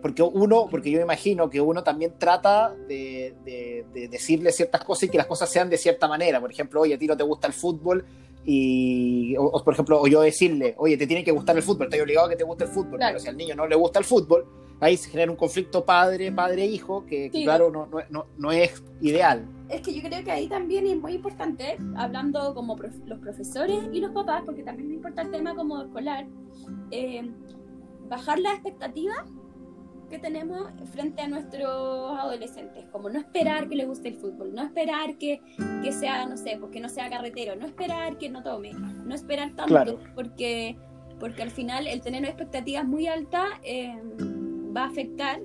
porque 0.00 0.22
uno, 0.22 0.66
porque 0.70 0.90
yo 0.90 0.96
me 0.96 1.04
imagino 1.04 1.50
que 1.50 1.60
uno 1.60 1.82
también 1.82 2.14
trata 2.16 2.74
de, 2.88 3.34
decirle 4.10 4.50
ciertas 4.50 4.82
cosas 4.82 5.02
y 5.02 5.08
que 5.10 5.18
las 5.18 5.26
cosas 5.26 5.50
sean 5.50 5.68
de 5.68 5.76
cierta 5.76 6.08
manera. 6.08 6.40
Por 6.40 6.50
ejemplo, 6.50 6.80
oye, 6.80 6.94
a 6.94 6.98
ti 6.98 7.06
no 7.06 7.18
te 7.18 7.22
gusta 7.22 7.46
el 7.46 7.52
fútbol 7.52 8.02
y, 8.46 9.36
o, 9.36 9.62
por 9.62 9.74
ejemplo, 9.74 10.00
o 10.00 10.06
yo 10.06 10.22
decirle, 10.22 10.74
oye, 10.78 10.96
te 10.96 11.06
tiene 11.06 11.22
que 11.22 11.32
gustar 11.32 11.54
el 11.54 11.62
fútbol, 11.62 11.88
estoy 11.88 12.00
obligado 12.00 12.28
a 12.28 12.30
que 12.30 12.36
te 12.36 12.44
guste 12.44 12.64
el 12.64 12.70
fútbol, 12.70 12.98
pero 12.98 13.18
si 13.18 13.28
al 13.28 13.36
niño 13.36 13.54
no 13.54 13.66
le 13.66 13.76
gusta 13.76 13.98
el 13.98 14.06
fútbol, 14.06 14.46
ahí 14.80 14.96
se 14.96 15.10
genera 15.10 15.30
un 15.30 15.36
conflicto 15.36 15.84
padre, 15.84 16.32
padre-hijo, 16.32 17.04
que, 17.04 17.30
claro, 17.30 17.70
no, 17.70 17.90
no, 18.08 18.26
no, 18.38 18.52
es 18.52 18.82
ideal. 19.02 19.46
Es 19.68 19.80
que 19.80 19.92
yo 19.92 20.00
creo 20.08 20.22
que 20.22 20.30
ahí 20.30 20.48
también 20.48 20.86
es 20.86 20.96
muy 20.96 21.14
importante, 21.14 21.76
hablando 21.96 22.54
como 22.54 22.76
los 23.06 23.18
profesores 23.18 23.88
y 23.92 24.00
los 24.00 24.12
papás, 24.12 24.42
porque 24.46 24.62
también 24.62 24.88
me 24.88 24.94
importa 24.94 25.22
el 25.22 25.30
tema 25.30 25.54
como 25.54 25.82
escolar, 25.82 26.26
eh, 26.90 27.28
bajar 28.08 28.38
las 28.38 28.54
expectativas 28.54 29.24
que 30.08 30.18
tenemos 30.18 30.70
frente 30.92 31.22
a 31.22 31.28
nuestros 31.28 32.18
adolescentes, 32.18 32.84
como 32.92 33.10
no 33.10 33.18
esperar 33.18 33.68
que 33.68 33.74
le 33.74 33.86
guste 33.86 34.08
el 34.08 34.14
fútbol, 34.14 34.54
no 34.54 34.62
esperar 34.62 35.18
que, 35.18 35.40
que 35.82 35.92
sea, 35.92 36.26
no 36.26 36.36
sé, 36.36 36.58
porque 36.60 36.80
no 36.80 36.88
sea 36.88 37.10
carretero, 37.10 37.56
no 37.56 37.66
esperar 37.66 38.16
que 38.18 38.28
no 38.28 38.42
tome, 38.42 38.72
no 38.72 39.14
esperar 39.14 39.54
tanto, 39.56 39.98
porque, 40.14 40.76
porque 41.18 41.42
al 41.42 41.50
final 41.50 41.86
el 41.88 42.02
tener 42.02 42.24
expectativas 42.24 42.84
muy 42.84 43.08
altas 43.08 43.48
eh, 43.64 44.00
va 44.76 44.84
a 44.84 44.86
afectar 44.86 45.40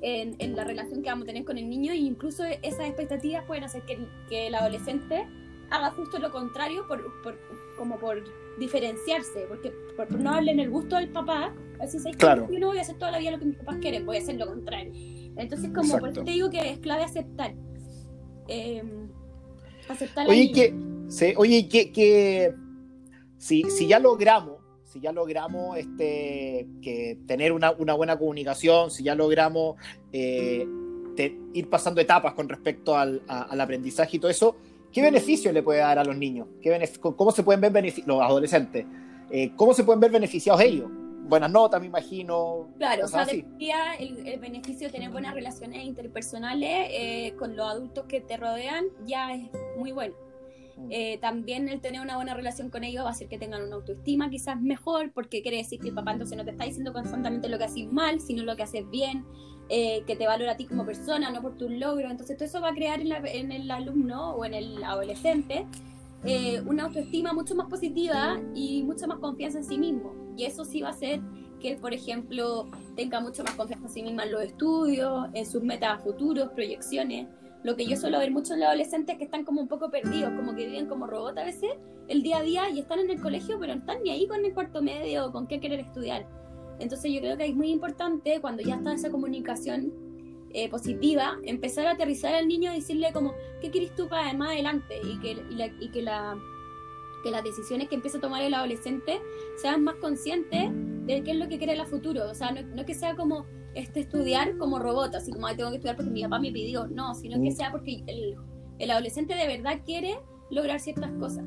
en, 0.00 0.36
en, 0.38 0.56
la 0.56 0.64
relación 0.64 1.02
que 1.02 1.08
vamos 1.08 1.24
a 1.24 1.26
tener 1.26 1.44
con 1.44 1.58
el 1.58 1.68
niño 1.68 1.92
e 1.92 1.96
incluso 1.96 2.44
esas 2.44 2.86
expectativas 2.86 3.44
pueden 3.44 3.64
hacer 3.64 3.82
que, 3.82 3.98
que 4.28 4.46
el 4.46 4.54
adolescente 4.54 5.26
haga 5.70 5.90
justo 5.90 6.18
lo 6.18 6.30
contrario 6.30 6.86
por, 6.86 7.22
por, 7.22 7.38
como 7.76 7.98
por 7.98 8.22
diferenciarse, 8.58 9.46
porque 9.48 9.72
por, 9.96 10.10
no 10.12 10.32
darle 10.32 10.52
en 10.52 10.60
el 10.60 10.70
gusto 10.70 10.96
al 10.96 11.08
papá, 11.08 11.54
así 11.80 11.98
se 11.98 12.10
claro. 12.12 12.48
yo 12.50 12.58
no 12.58 12.68
voy 12.68 12.78
a 12.78 12.82
hacer 12.82 12.96
toda 12.96 13.10
la 13.10 13.18
vida 13.18 13.32
lo 13.32 13.38
que 13.38 13.46
mis 13.46 13.56
papás 13.56 13.76
quieren, 13.80 14.06
voy 14.06 14.16
a 14.16 14.20
hacer 14.20 14.36
lo 14.36 14.46
contrario. 14.46 14.92
Entonces, 15.36 15.70
como 15.72 15.98
por 15.98 16.08
eso 16.08 16.24
te 16.24 16.32
digo 16.32 16.50
que 16.50 16.70
es 16.70 16.78
clave 16.78 17.04
aceptar. 17.04 17.54
Eh, 18.48 18.82
aceptar 19.88 20.28
oye, 20.28 20.50
que, 20.52 20.74
sí, 21.08 21.34
oye, 21.36 21.68
que, 21.68 21.92
que 21.92 22.54
si, 23.36 23.62
si 23.64 23.86
ya 23.86 24.00
logramos 24.00 24.57
si 24.88 25.00
ya 25.00 25.12
logramos 25.12 25.76
este, 25.76 26.66
que 26.80 27.18
tener 27.26 27.52
una, 27.52 27.72
buena 27.72 28.18
comunicación, 28.18 28.90
si 28.90 29.04
ya 29.04 29.14
logramos 29.14 29.76
eh, 30.12 30.66
ir 31.52 31.68
pasando 31.68 32.00
etapas 32.00 32.32
con 32.32 32.48
respecto 32.48 32.96
al, 32.96 33.22
aprendizaje 33.28 34.16
y 34.16 34.20
todo 34.20 34.30
eso, 34.30 34.56
¿qué 34.90 35.02
beneficio 35.02 35.52
le 35.52 35.62
puede 35.62 35.80
dar 35.80 35.98
a 35.98 36.04
los 36.04 36.16
niños? 36.16 36.48
¿Cómo 37.00 37.30
se 37.32 37.42
pueden 37.42 37.60
ver 37.60 37.92
los 38.06 38.22
adolescentes? 38.22 38.86
Eh, 39.30 39.52
¿Cómo 39.56 39.74
se 39.74 39.84
pueden 39.84 40.00
ver 40.00 40.10
beneficiados 40.10 40.60
ellos? 40.62 40.88
Buenas 40.90 41.50
notas, 41.50 41.78
me 41.82 41.88
imagino. 41.88 42.70
Claro, 42.78 43.04
o 43.04 43.08
sea, 43.08 43.24
el, 43.24 44.26
el, 44.26 44.40
beneficio 44.40 44.86
de 44.86 44.92
tener 44.92 45.10
buenas 45.10 45.34
relaciones 45.34 45.84
interpersonales 45.84 46.88
eh, 46.90 47.34
con 47.38 47.54
los 47.54 47.68
adultos 47.68 48.06
que 48.06 48.22
te 48.22 48.38
rodean 48.38 48.86
ya 49.04 49.34
es 49.34 49.50
muy 49.76 49.92
bueno. 49.92 50.14
Mm. 50.78 50.88
Eh, 50.90 51.18
también 51.20 51.68
el 51.68 51.80
tener 51.80 52.00
una 52.00 52.16
buena 52.16 52.34
relación 52.34 52.70
con 52.70 52.84
ellos 52.84 53.04
va 53.04 53.08
a 53.08 53.12
hacer 53.12 53.28
que 53.28 53.38
tengan 53.38 53.62
una 53.62 53.76
autoestima 53.76 54.30
quizás 54.30 54.60
mejor, 54.60 55.12
porque 55.12 55.42
quiere 55.42 55.56
decir 55.58 55.80
que 55.80 55.88
el 55.88 55.94
papá 55.94 56.12
entonces 56.12 56.36
no 56.36 56.44
te 56.44 56.52
está 56.52 56.64
diciendo 56.64 56.92
constantemente 56.92 57.48
lo 57.48 57.58
que 57.58 57.64
haces 57.64 57.90
mal, 57.92 58.20
sino 58.20 58.44
lo 58.44 58.56
que 58.56 58.62
haces 58.62 58.88
bien, 58.88 59.24
eh, 59.68 60.02
que 60.06 60.16
te 60.16 60.26
valora 60.26 60.52
a 60.52 60.56
ti 60.56 60.66
como 60.66 60.86
persona, 60.86 61.30
no 61.30 61.42
por 61.42 61.56
tus 61.56 61.70
logros. 61.70 62.10
Entonces 62.10 62.36
todo 62.36 62.46
eso 62.46 62.60
va 62.60 62.70
a 62.70 62.74
crear 62.74 63.00
en, 63.00 63.52
el 63.52 63.70
alumno 63.70 64.32
o 64.32 64.44
en 64.44 64.54
el 64.54 64.84
adolescente 64.84 65.66
eh, 66.24 66.62
una 66.66 66.84
autoestima 66.84 67.32
mucho 67.32 67.54
más 67.54 67.68
positiva 67.68 68.40
y 68.54 68.82
mucha 68.84 69.06
más 69.06 69.18
confianza 69.18 69.58
en 69.58 69.64
sí 69.64 69.78
mismo. 69.78 70.14
Y 70.36 70.44
eso 70.44 70.64
sí 70.64 70.80
va 70.80 70.88
a 70.88 70.92
hacer 70.92 71.20
que, 71.60 71.76
por 71.76 71.92
ejemplo, 71.92 72.68
tenga 72.94 73.20
mucho 73.20 73.42
más 73.42 73.54
confianza 73.54 73.86
en 73.86 73.92
sí 73.92 74.02
misma 74.02 74.24
en 74.24 74.32
los 74.32 74.42
estudios, 74.42 75.28
en 75.34 75.44
sus 75.44 75.62
metas 75.62 76.02
futuros, 76.02 76.50
proyecciones 76.50 77.26
lo 77.64 77.76
que 77.76 77.86
yo 77.86 77.96
suelo 77.96 78.18
ver 78.18 78.30
mucho 78.30 78.54
en 78.54 78.60
los 78.60 78.68
adolescentes 78.68 79.14
es 79.14 79.18
que 79.18 79.24
están 79.24 79.44
como 79.44 79.60
un 79.60 79.68
poco 79.68 79.90
perdidos, 79.90 80.32
como 80.34 80.54
que 80.54 80.66
viven 80.66 80.86
como 80.86 81.06
robots 81.06 81.38
a 81.38 81.44
veces 81.44 81.70
el 82.08 82.22
día 82.22 82.38
a 82.38 82.42
día 82.42 82.70
y 82.70 82.78
están 82.78 83.00
en 83.00 83.10
el 83.10 83.20
colegio, 83.20 83.58
pero 83.58 83.74
no 83.74 83.80
están 83.80 84.02
ni 84.02 84.10
ahí 84.10 84.26
con 84.26 84.44
el 84.44 84.54
cuarto 84.54 84.80
medio 84.82 85.26
o 85.26 85.32
con 85.32 85.46
qué 85.46 85.60
querer 85.60 85.80
estudiar. 85.80 86.26
Entonces 86.78 87.12
yo 87.12 87.20
creo 87.20 87.36
que 87.36 87.46
es 87.46 87.54
muy 87.54 87.70
importante 87.70 88.40
cuando 88.40 88.62
ya 88.62 88.76
está 88.76 88.92
esa 88.92 89.10
comunicación 89.10 89.92
eh, 90.50 90.70
positiva, 90.70 91.38
empezar 91.42 91.86
a 91.86 91.92
aterrizar 91.92 92.34
al 92.34 92.48
niño 92.48 92.72
y 92.72 92.76
decirle 92.76 93.12
como, 93.12 93.34
¿qué 93.60 93.70
quieres 93.70 93.94
tú 93.94 94.08
para 94.08 94.32
más 94.32 94.50
adelante? 94.50 95.00
Y 95.04 95.18
que, 95.18 95.42
y, 95.80 95.90
que, 95.90 96.02
la, 96.02 96.38
que 97.22 97.30
las 97.30 97.44
decisiones 97.44 97.88
que 97.88 97.96
empieza 97.96 98.18
a 98.18 98.20
tomar 98.20 98.42
el 98.42 98.54
adolescente 98.54 99.20
sean 99.56 99.84
más 99.84 99.96
conscientes 99.96 100.70
de 100.72 101.22
qué 101.22 101.32
es 101.32 101.36
lo 101.36 101.48
que 101.48 101.58
quiere 101.58 101.74
el 101.74 101.86
futuro. 101.86 102.30
O 102.30 102.34
sea, 102.34 102.52
no, 102.52 102.62
no 102.62 102.86
que 102.86 102.94
sea 102.94 103.14
como, 103.16 103.44
este, 103.74 104.00
estudiar 104.00 104.56
como 104.56 104.78
robot, 104.78 105.14
así 105.14 105.32
como 105.32 105.48
tengo 105.54 105.70
que 105.70 105.76
estudiar 105.76 105.96
porque 105.96 106.10
mi 106.10 106.22
papá 106.22 106.38
me 106.38 106.50
pidió, 106.52 106.86
no, 106.86 107.14
sino 107.14 107.40
que 107.40 107.50
mm. 107.50 107.56
sea 107.56 107.70
porque 107.70 108.02
el, 108.06 108.36
el 108.78 108.90
adolescente 108.90 109.34
de 109.34 109.46
verdad 109.46 109.80
quiere 109.84 110.18
lograr 110.50 110.80
ciertas 110.80 111.10
cosas. 111.12 111.44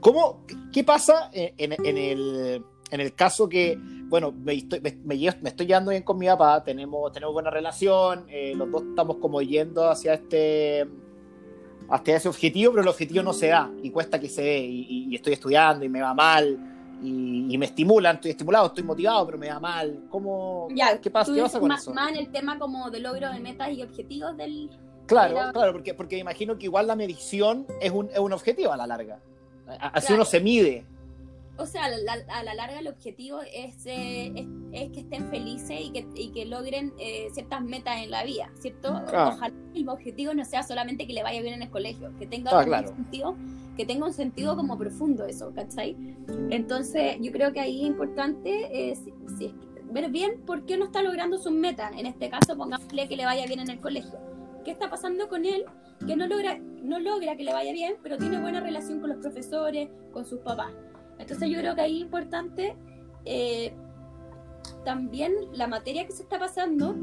¿Cómo, 0.00 0.44
¿Qué 0.72 0.84
pasa 0.84 1.30
en, 1.32 1.72
en, 1.72 1.96
el, 1.96 2.64
en 2.90 3.00
el 3.00 3.14
caso 3.14 3.48
que, 3.48 3.78
bueno, 4.08 4.32
me 4.32 4.54
estoy, 4.54 4.80
me, 4.80 4.98
me, 5.04 5.14
estoy 5.48 5.66
llevando 5.66 5.90
bien 5.90 6.02
con 6.02 6.18
mi 6.18 6.26
papá, 6.26 6.62
tenemos, 6.62 7.12
tenemos 7.12 7.32
buena 7.32 7.50
relación, 7.50 8.26
eh, 8.28 8.52
los 8.54 8.70
dos 8.70 8.82
estamos 8.82 9.16
como 9.16 9.40
yendo 9.42 9.88
hacia 9.88 10.14
este 10.14 10.86
hacia 11.92 12.16
ese 12.16 12.28
objetivo, 12.28 12.72
pero 12.72 12.82
el 12.82 12.88
objetivo 12.88 13.22
no 13.24 13.32
se 13.32 13.48
da 13.48 13.68
y 13.82 13.90
cuesta 13.90 14.20
que 14.20 14.28
se 14.28 14.42
dé 14.42 14.58
y, 14.60 15.08
y 15.10 15.14
estoy 15.16 15.32
estudiando 15.32 15.84
y 15.84 15.88
me 15.88 16.00
va 16.00 16.14
mal 16.14 16.69
y, 17.02 17.56
me 17.58 17.66
estimulan, 17.66 18.16
estoy 18.16 18.32
estimulado, 18.32 18.66
estoy 18.66 18.84
motivado, 18.84 19.26
pero 19.26 19.38
me 19.38 19.48
da 19.48 19.60
mal. 19.60 20.04
¿Cómo, 20.10 20.68
¿Qué 21.02 21.10
pasa, 21.10 21.32
¿qué 21.32 21.42
pasa 21.42 21.58
con 21.58 21.68
más, 21.68 21.82
eso? 21.82 21.94
Más 21.94 22.10
en 22.10 22.16
el 22.16 22.30
tema 22.30 22.58
como 22.58 22.90
de 22.90 23.00
logro 23.00 23.30
de 23.30 23.40
metas 23.40 23.70
y 23.72 23.82
objetivos 23.82 24.36
del... 24.36 24.70
Claro, 25.06 25.52
claro, 25.52 25.72
porque, 25.72 25.94
porque 25.94 26.18
imagino 26.18 26.56
que 26.56 26.66
igual 26.66 26.86
la 26.86 26.94
medición 26.94 27.66
es 27.80 27.90
un, 27.90 28.08
es 28.10 28.18
un 28.18 28.32
objetivo 28.32 28.72
a 28.72 28.76
la 28.76 28.86
larga. 28.86 29.18
Así 29.80 30.12
uno 30.12 30.24
se 30.24 30.40
mide 30.40 30.86
o 31.60 31.66
sea, 31.66 31.84
a 31.84 32.42
la, 32.42 32.54
larga 32.54 32.78
el 32.78 32.88
objetivo 32.88 33.40
es, 33.42 33.84
eh, 33.84 34.46
es, 34.72 34.90
que 34.90 35.00
estén 35.00 35.28
felices 35.28 35.78
y 35.78 35.90
que, 35.90 36.06
y 36.14 36.30
que 36.30 36.46
logren 36.46 36.94
eh, 36.98 37.28
ciertas 37.32 37.62
metas 37.62 37.98
en 37.98 38.10
la 38.10 38.24
vida, 38.24 38.50
¿cierto? 38.58 38.88
Ah. 39.12 39.32
Ojalá 39.34 39.54
el 39.74 39.88
objetivo 39.88 40.32
no 40.32 40.44
sea 40.44 40.62
solamente 40.62 41.06
que 41.06 41.12
le 41.12 41.22
vaya 41.22 41.42
bien 41.42 41.54
en 41.54 41.62
el 41.62 41.70
colegio, 41.70 42.12
que 42.18 42.26
tenga 42.26 42.50
ah, 42.52 42.64
un 42.64 42.88
sentido, 42.88 43.36
que 43.76 43.84
tenga 43.84 44.06
un 44.06 44.14
sentido 44.14 44.56
como 44.56 44.78
profundo 44.78 45.26
eso, 45.26 45.52
¿cachai? 45.54 45.96
Entonces, 46.50 47.18
yo 47.20 47.30
creo 47.30 47.52
que 47.52 47.60
ahí 47.60 47.82
es 47.82 47.86
importante 47.86 48.94
ver 49.92 50.10
bien 50.10 50.40
por 50.46 50.64
qué 50.64 50.78
no 50.78 50.86
está 50.86 51.02
logrando 51.02 51.36
sus 51.38 51.52
metas. 51.52 51.92
En 51.96 52.06
este 52.06 52.30
caso, 52.30 52.56
pongámosle 52.56 53.06
que 53.08 53.16
le 53.16 53.26
vaya 53.26 53.46
bien 53.46 53.60
en 53.60 53.70
el 53.70 53.80
colegio. 53.80 54.18
¿Qué 54.64 54.70
está 54.70 54.88
pasando 54.88 55.28
con 55.28 55.44
él? 55.44 55.64
Que 56.06 56.16
no 56.16 56.26
logra, 56.26 56.58
no 56.58 56.98
logra 57.00 57.36
que 57.36 57.44
le 57.44 57.52
vaya 57.52 57.72
bien, 57.72 57.96
pero 58.02 58.16
tiene 58.16 58.40
buena 58.40 58.60
relación 58.60 59.00
con 59.00 59.10
los 59.10 59.18
profesores, 59.18 59.88
con 60.12 60.24
sus 60.24 60.40
papás. 60.40 60.72
Entonces 61.30 61.48
yo 61.48 61.60
creo 61.60 61.76
que 61.76 61.80
ahí 61.82 61.98
es 61.98 62.02
importante 62.02 62.76
eh, 63.24 63.72
también 64.84 65.32
la 65.52 65.68
materia 65.68 66.04
que 66.04 66.12
se 66.12 66.24
está 66.24 66.40
pasando, 66.40 66.96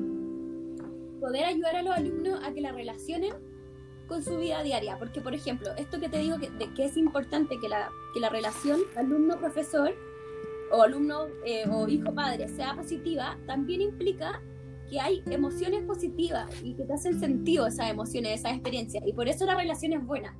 poder 1.22 1.46
ayudar 1.46 1.78
a 1.78 1.82
los 1.82 1.96
alumnos 1.96 2.42
a 2.44 2.52
que 2.52 2.60
la 2.60 2.74
relacionen 2.74 3.34
con 4.06 4.22
su 4.22 4.38
vida 4.38 4.62
diaria. 4.64 5.00
Porque, 5.00 5.22
por 5.22 5.34
ejemplo, 5.34 5.70
esto 5.78 6.02
que 6.02 6.10
te 6.10 6.18
digo 6.18 6.40
que, 6.40 6.50
de, 6.50 6.74
que 6.74 6.84
es 6.84 6.98
importante 6.98 7.58
que 7.62 7.70
la, 7.70 7.90
que 8.14 8.20
la 8.20 8.28
relación 8.28 8.82
alumno-profesor 8.98 9.96
o 10.74 10.82
alumno 10.82 11.28
eh, 11.46 11.64
o 11.70 11.88
hijo-padre 11.88 12.50
sea 12.50 12.76
positiva, 12.76 13.38
también 13.48 13.80
implica 13.80 14.42
que 14.90 15.00
hay 15.00 15.24
emociones 15.28 15.86
positivas 15.86 16.52
y 16.62 16.74
que 16.74 16.84
te 16.84 16.94
hacen 16.94 17.18
sentido 17.18 17.66
esas 17.66 17.90
emociones, 17.90 18.42
esas 18.42 18.52
experiencias. 18.52 19.08
Y 19.08 19.14
por 19.14 19.30
eso 19.30 19.46
la 19.46 19.56
relación 19.56 19.94
es 19.94 20.06
buena 20.06 20.36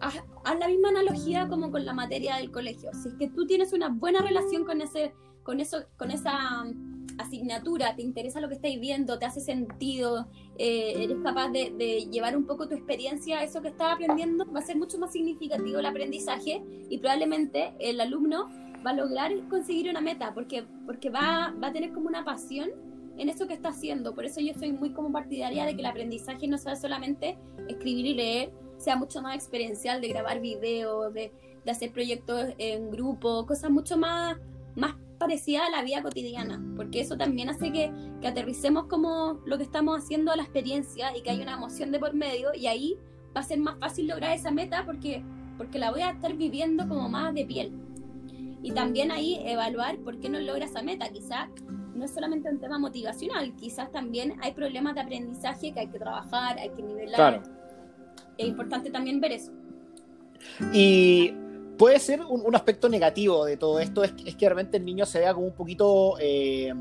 haz, 0.00 0.58
la 0.58 0.68
misma 0.68 0.88
analogía 0.88 1.48
como 1.48 1.70
con 1.70 1.84
la 1.84 1.92
materia 1.92 2.36
del 2.36 2.50
colegio. 2.50 2.90
Si 2.94 3.08
es 3.08 3.14
que 3.14 3.28
tú 3.28 3.46
tienes 3.46 3.72
una 3.72 3.88
buena 3.88 4.20
relación 4.20 4.64
con 4.64 4.80
ese, 4.80 5.12
con 5.42 5.60
eso, 5.60 5.84
con 5.96 6.10
esa 6.10 6.62
um, 6.62 7.06
asignatura, 7.18 7.96
te 7.96 8.02
interesa 8.02 8.40
lo 8.40 8.48
que 8.48 8.54
estáis 8.54 8.80
viendo, 8.80 9.18
te 9.18 9.26
hace 9.26 9.40
sentido, 9.40 10.28
eh, 10.56 11.04
eres 11.04 11.18
capaz 11.22 11.50
de, 11.50 12.08
llevar 12.10 12.36
un 12.36 12.46
poco 12.46 12.68
tu 12.68 12.74
experiencia 12.74 13.38
a 13.38 13.44
eso 13.44 13.60
que 13.60 13.68
estás 13.68 13.94
aprendiendo, 13.94 14.50
va 14.52 14.60
a 14.60 14.62
ser 14.62 14.76
mucho 14.76 14.98
más 14.98 15.12
significativo 15.12 15.78
el 15.78 15.86
aprendizaje 15.86 16.62
y 16.88 16.98
probablemente 16.98 17.74
el 17.80 18.00
alumno 18.00 18.48
va 18.86 18.90
a 18.90 18.94
lograr 18.94 19.32
conseguir 19.48 19.90
una 19.90 20.00
meta 20.00 20.32
porque, 20.34 20.64
porque 20.86 21.10
va, 21.10 21.54
va 21.62 21.68
a 21.68 21.72
tener 21.72 21.92
como 21.92 22.06
una 22.06 22.24
pasión 22.24 22.70
en 23.16 23.28
eso 23.28 23.48
que 23.48 23.54
está 23.54 23.70
haciendo. 23.70 24.14
Por 24.14 24.24
eso 24.24 24.40
yo 24.40 24.54
soy 24.54 24.72
muy 24.72 24.90
como 24.90 25.12
partidaria 25.12 25.66
de 25.66 25.74
que 25.74 25.80
el 25.80 25.86
aprendizaje 25.86 26.46
no 26.46 26.56
sea 26.56 26.76
solamente 26.76 27.36
escribir 27.68 28.06
y 28.06 28.14
leer, 28.14 28.52
sea 28.78 28.96
mucho 28.96 29.20
más 29.20 29.34
experiencial, 29.34 30.00
de 30.00 30.08
grabar 30.08 30.40
videos, 30.40 31.12
de, 31.12 31.32
de 31.64 31.70
hacer 31.70 31.92
proyectos 31.92 32.54
en 32.58 32.90
grupo, 32.90 33.44
cosas 33.44 33.70
mucho 33.70 33.98
más, 33.98 34.38
más 34.74 34.94
parecidas 35.18 35.66
a 35.66 35.70
la 35.70 35.82
vida 35.82 36.02
cotidiana, 36.02 36.62
porque 36.76 37.00
eso 37.00 37.16
también 37.16 37.50
hace 37.50 37.72
que, 37.72 37.92
que 38.20 38.28
aterricemos 38.28 38.86
como 38.86 39.40
lo 39.44 39.58
que 39.58 39.64
estamos 39.64 39.98
haciendo 39.98 40.32
a 40.32 40.36
la 40.36 40.44
experiencia 40.44 41.14
y 41.16 41.22
que 41.22 41.30
hay 41.30 41.42
una 41.42 41.54
emoción 41.54 41.90
de 41.90 41.98
por 41.98 42.14
medio 42.14 42.54
y 42.54 42.68
ahí 42.68 42.96
va 43.36 43.40
a 43.40 43.44
ser 43.44 43.58
más 43.58 43.78
fácil 43.78 44.06
lograr 44.06 44.32
esa 44.32 44.50
meta 44.50 44.84
porque, 44.86 45.22
porque 45.56 45.78
la 45.78 45.90
voy 45.90 46.02
a 46.02 46.10
estar 46.10 46.34
viviendo 46.34 46.88
como 46.88 47.08
más 47.08 47.34
de 47.34 47.44
piel. 47.44 47.72
Y 48.62 48.72
también 48.72 49.12
ahí 49.12 49.40
evaluar 49.44 49.98
por 49.98 50.18
qué 50.18 50.28
no 50.28 50.40
logra 50.40 50.64
esa 50.64 50.82
meta. 50.82 51.08
Quizás 51.10 51.48
no 51.94 52.04
es 52.04 52.10
solamente 52.12 52.50
un 52.50 52.58
tema 52.58 52.78
motivacional, 52.78 53.54
quizás 53.56 53.90
también 53.90 54.36
hay 54.40 54.52
problemas 54.52 54.94
de 54.94 55.00
aprendizaje 55.00 55.72
que 55.72 55.80
hay 55.80 55.88
que 55.88 55.98
trabajar, 55.98 56.58
hay 56.58 56.70
que 56.70 56.82
nivelar 56.82 57.42
es 58.38 58.46
importante 58.46 58.90
también 58.90 59.20
ver 59.20 59.32
eso. 59.32 59.52
Y 60.72 61.34
puede 61.76 61.98
ser 61.98 62.20
un, 62.22 62.54
aspecto 62.54 62.88
negativo 62.88 63.44
de 63.44 63.56
todo 63.56 63.80
esto, 63.80 64.04
es, 64.04 64.14
es, 64.24 64.36
que 64.36 64.46
realmente 64.46 64.76
el 64.76 64.84
niño 64.84 65.04
se 65.04 65.18
vea 65.20 65.34
como 65.34 65.46
un 65.46 65.54
poquito, 65.54 66.14
eh, 66.20 66.72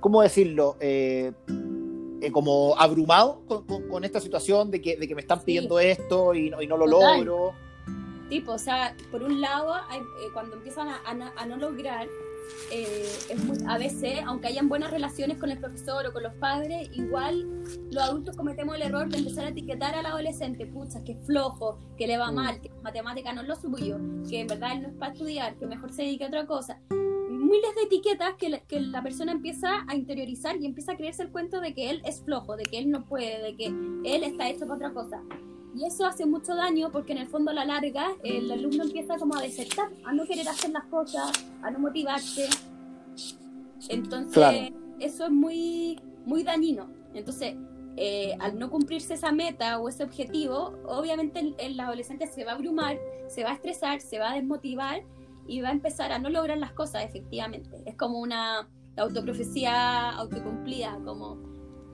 ¿cómo 0.00 0.22
decirlo? 0.22 0.76
Eh, 0.80 1.32
eh, 2.20 2.30
como 2.32 2.74
abrumado 2.78 3.42
con, 3.90 4.04
esta 4.04 4.20
situación 4.20 4.70
de 4.70 4.80
que, 4.80 4.96
de 4.96 5.06
que 5.06 5.14
me 5.14 5.20
están 5.20 5.40
pidiendo 5.42 5.78
esto 5.78 6.34
y 6.34 6.50
no, 6.50 6.62
y 6.62 6.66
no 6.66 6.76
lo 6.76 6.86
logro. 6.86 7.52
Tipo, 8.28 8.52
o 8.52 8.58
sea, 8.58 8.96
por 9.12 9.22
un 9.22 9.40
lado, 9.40 9.74
cuando 10.32 10.56
empiezan 10.56 10.88
a, 10.88 11.00
a 11.36 11.46
no 11.46 11.56
lograr, 11.56 12.08
eh, 12.70 13.06
a 13.68 13.78
veces, 13.78 14.20
aunque 14.26 14.48
hayan 14.48 14.68
buenas 14.68 14.90
relaciones 14.90 15.38
con 15.38 15.50
el 15.50 15.58
profesor 15.58 16.06
o 16.06 16.12
con 16.12 16.22
los 16.22 16.34
padres, 16.34 16.88
igual 16.92 17.64
los 17.90 18.02
adultos 18.02 18.36
cometemos 18.36 18.74
el 18.76 18.82
error 18.82 19.08
de 19.08 19.18
empezar 19.18 19.46
a 19.46 19.48
etiquetar 19.50 19.94
al 19.94 20.06
adolescente, 20.06 20.66
pucha, 20.66 21.02
que 21.04 21.12
es 21.12 21.26
flojo, 21.26 21.78
que 21.96 22.06
le 22.06 22.18
va 22.18 22.32
mm. 22.32 22.34
mal, 22.34 22.60
que 22.60 22.70
matemática 22.82 23.32
no 23.32 23.42
es 23.42 23.48
lo 23.48 23.56
suyo, 23.56 23.98
que 24.28 24.40
en 24.40 24.46
verdad 24.48 24.72
él 24.72 24.82
no 24.82 24.88
es 24.88 24.94
para 24.94 25.12
estudiar, 25.12 25.56
que 25.56 25.66
mejor 25.66 25.92
se 25.92 26.02
dedique 26.02 26.24
a 26.24 26.28
otra 26.28 26.46
cosa. 26.46 26.80
Miles 26.90 27.74
de 27.76 27.82
etiquetas 27.82 28.34
que 28.34 28.48
la, 28.48 28.60
que 28.60 28.80
la 28.80 29.02
persona 29.02 29.30
empieza 29.30 29.84
a 29.86 29.94
interiorizar 29.94 30.56
y 30.56 30.66
empieza 30.66 30.92
a 30.92 30.96
creerse 30.96 31.22
el 31.22 31.30
cuento 31.30 31.60
de 31.60 31.74
que 31.74 31.90
él 31.90 32.02
es 32.04 32.22
flojo, 32.22 32.56
de 32.56 32.64
que 32.64 32.78
él 32.78 32.90
no 32.90 33.04
puede, 33.04 33.40
de 33.40 33.56
que 33.56 33.66
él 33.66 34.24
está 34.24 34.48
hecho 34.48 34.66
para 34.66 34.74
otra 34.74 34.92
cosa. 34.92 35.22
Y 35.76 35.84
eso 35.84 36.06
hace 36.06 36.24
mucho 36.24 36.54
daño 36.54 36.90
porque 36.90 37.12
en 37.12 37.18
el 37.18 37.28
fondo 37.28 37.50
a 37.50 37.54
la 37.54 37.66
larga 37.66 38.08
el 38.24 38.50
alumno 38.50 38.84
empieza 38.84 39.18
como 39.18 39.36
a 39.36 39.42
desertar, 39.42 39.90
a 40.04 40.12
no 40.12 40.24
querer 40.24 40.48
hacer 40.48 40.70
las 40.70 40.84
cosas, 40.86 41.30
a 41.62 41.70
no 41.70 41.78
motivarse. 41.78 42.48
Entonces, 43.90 44.72
eso 45.00 45.26
es 45.26 45.30
muy, 45.30 46.00
muy 46.24 46.44
dañino. 46.44 46.88
Entonces, 47.12 47.56
eh, 47.96 48.34
al 48.40 48.58
no 48.58 48.70
cumplirse 48.70 49.14
esa 49.14 49.32
meta 49.32 49.78
o 49.78 49.90
ese 49.90 50.02
objetivo, 50.04 50.78
obviamente 50.86 51.54
el, 51.58 51.78
adolescente 51.78 52.26
se 52.26 52.44
va 52.44 52.52
a 52.52 52.54
abrumar, 52.54 52.98
se 53.28 53.44
va 53.44 53.50
a 53.50 53.54
estresar, 53.54 54.00
se 54.00 54.18
va 54.18 54.32
a 54.32 54.34
desmotivar 54.34 55.02
y 55.46 55.60
va 55.60 55.68
a 55.68 55.72
empezar 55.72 56.10
a 56.10 56.18
no 56.18 56.30
lograr 56.30 56.56
las 56.56 56.72
cosas 56.72 57.04
efectivamente. 57.04 57.82
Es 57.84 57.96
como 57.96 58.20
una 58.20 58.66
autoprofecía 58.96 60.10
autocumplida, 60.10 60.98
como 61.04 61.38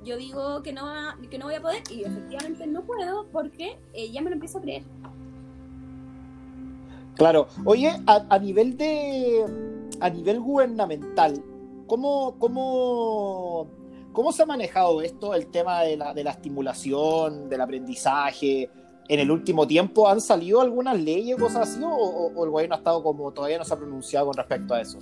yo 0.05 0.17
digo 0.17 0.63
que 0.63 0.73
no, 0.73 0.85
que 1.31 1.39
no 1.39 1.47
voy 1.47 1.55
a 1.55 1.63
poder 1.63 1.83
y 1.91 2.05
efectivamente 2.05 2.67
no 2.67 2.83
puedo 2.83 3.27
porque 3.33 3.79
eh, 3.93 4.11
ya 4.11 4.21
me 4.21 4.31
lo 4.31 4.35
empiezo 4.35 4.59
a 4.59 4.63
creer. 4.63 4.83
Claro. 7.17 7.47
Oye, 7.65 7.93
a, 8.07 8.39
nivel 8.39 8.77
de 8.77 9.45
a 10.01 10.11
nivel 10.11 10.41
gubernamental, 10.41 11.43
¿cómo, 11.87 12.37
cómo, 12.39 13.67
cómo 14.13 14.33
se 14.33 14.43
ha 14.43 14.47
manejado 14.47 15.03
esto, 15.03 15.35
el 15.35 15.47
tema 15.49 15.83
de 15.83 15.97
la, 15.97 16.15
de 16.15 16.25
la 16.25 16.31
estimulación, 16.31 17.49
del 17.49 17.61
aprendizaje? 17.61 18.71
En 19.09 19.21
el 19.21 19.31
último 19.31 19.67
tiempo, 19.67 20.09
¿han 20.09 20.21
salido 20.21 20.61
algunas 20.61 20.99
leyes 20.99 21.37
o 21.37 21.41
cosas 21.41 21.69
así? 21.69 21.83
¿O, 21.85 22.45
el 22.45 22.51
gobierno 22.51 22.77
ha 22.77 22.79
estado 22.79 23.03
como 23.03 23.31
todavía 23.33 23.59
no 23.59 23.65
se 23.65 23.75
ha 23.75 23.77
pronunciado 23.77 24.27
con 24.27 24.35
respecto 24.35 24.75
a 24.75 24.81
eso? 24.81 24.99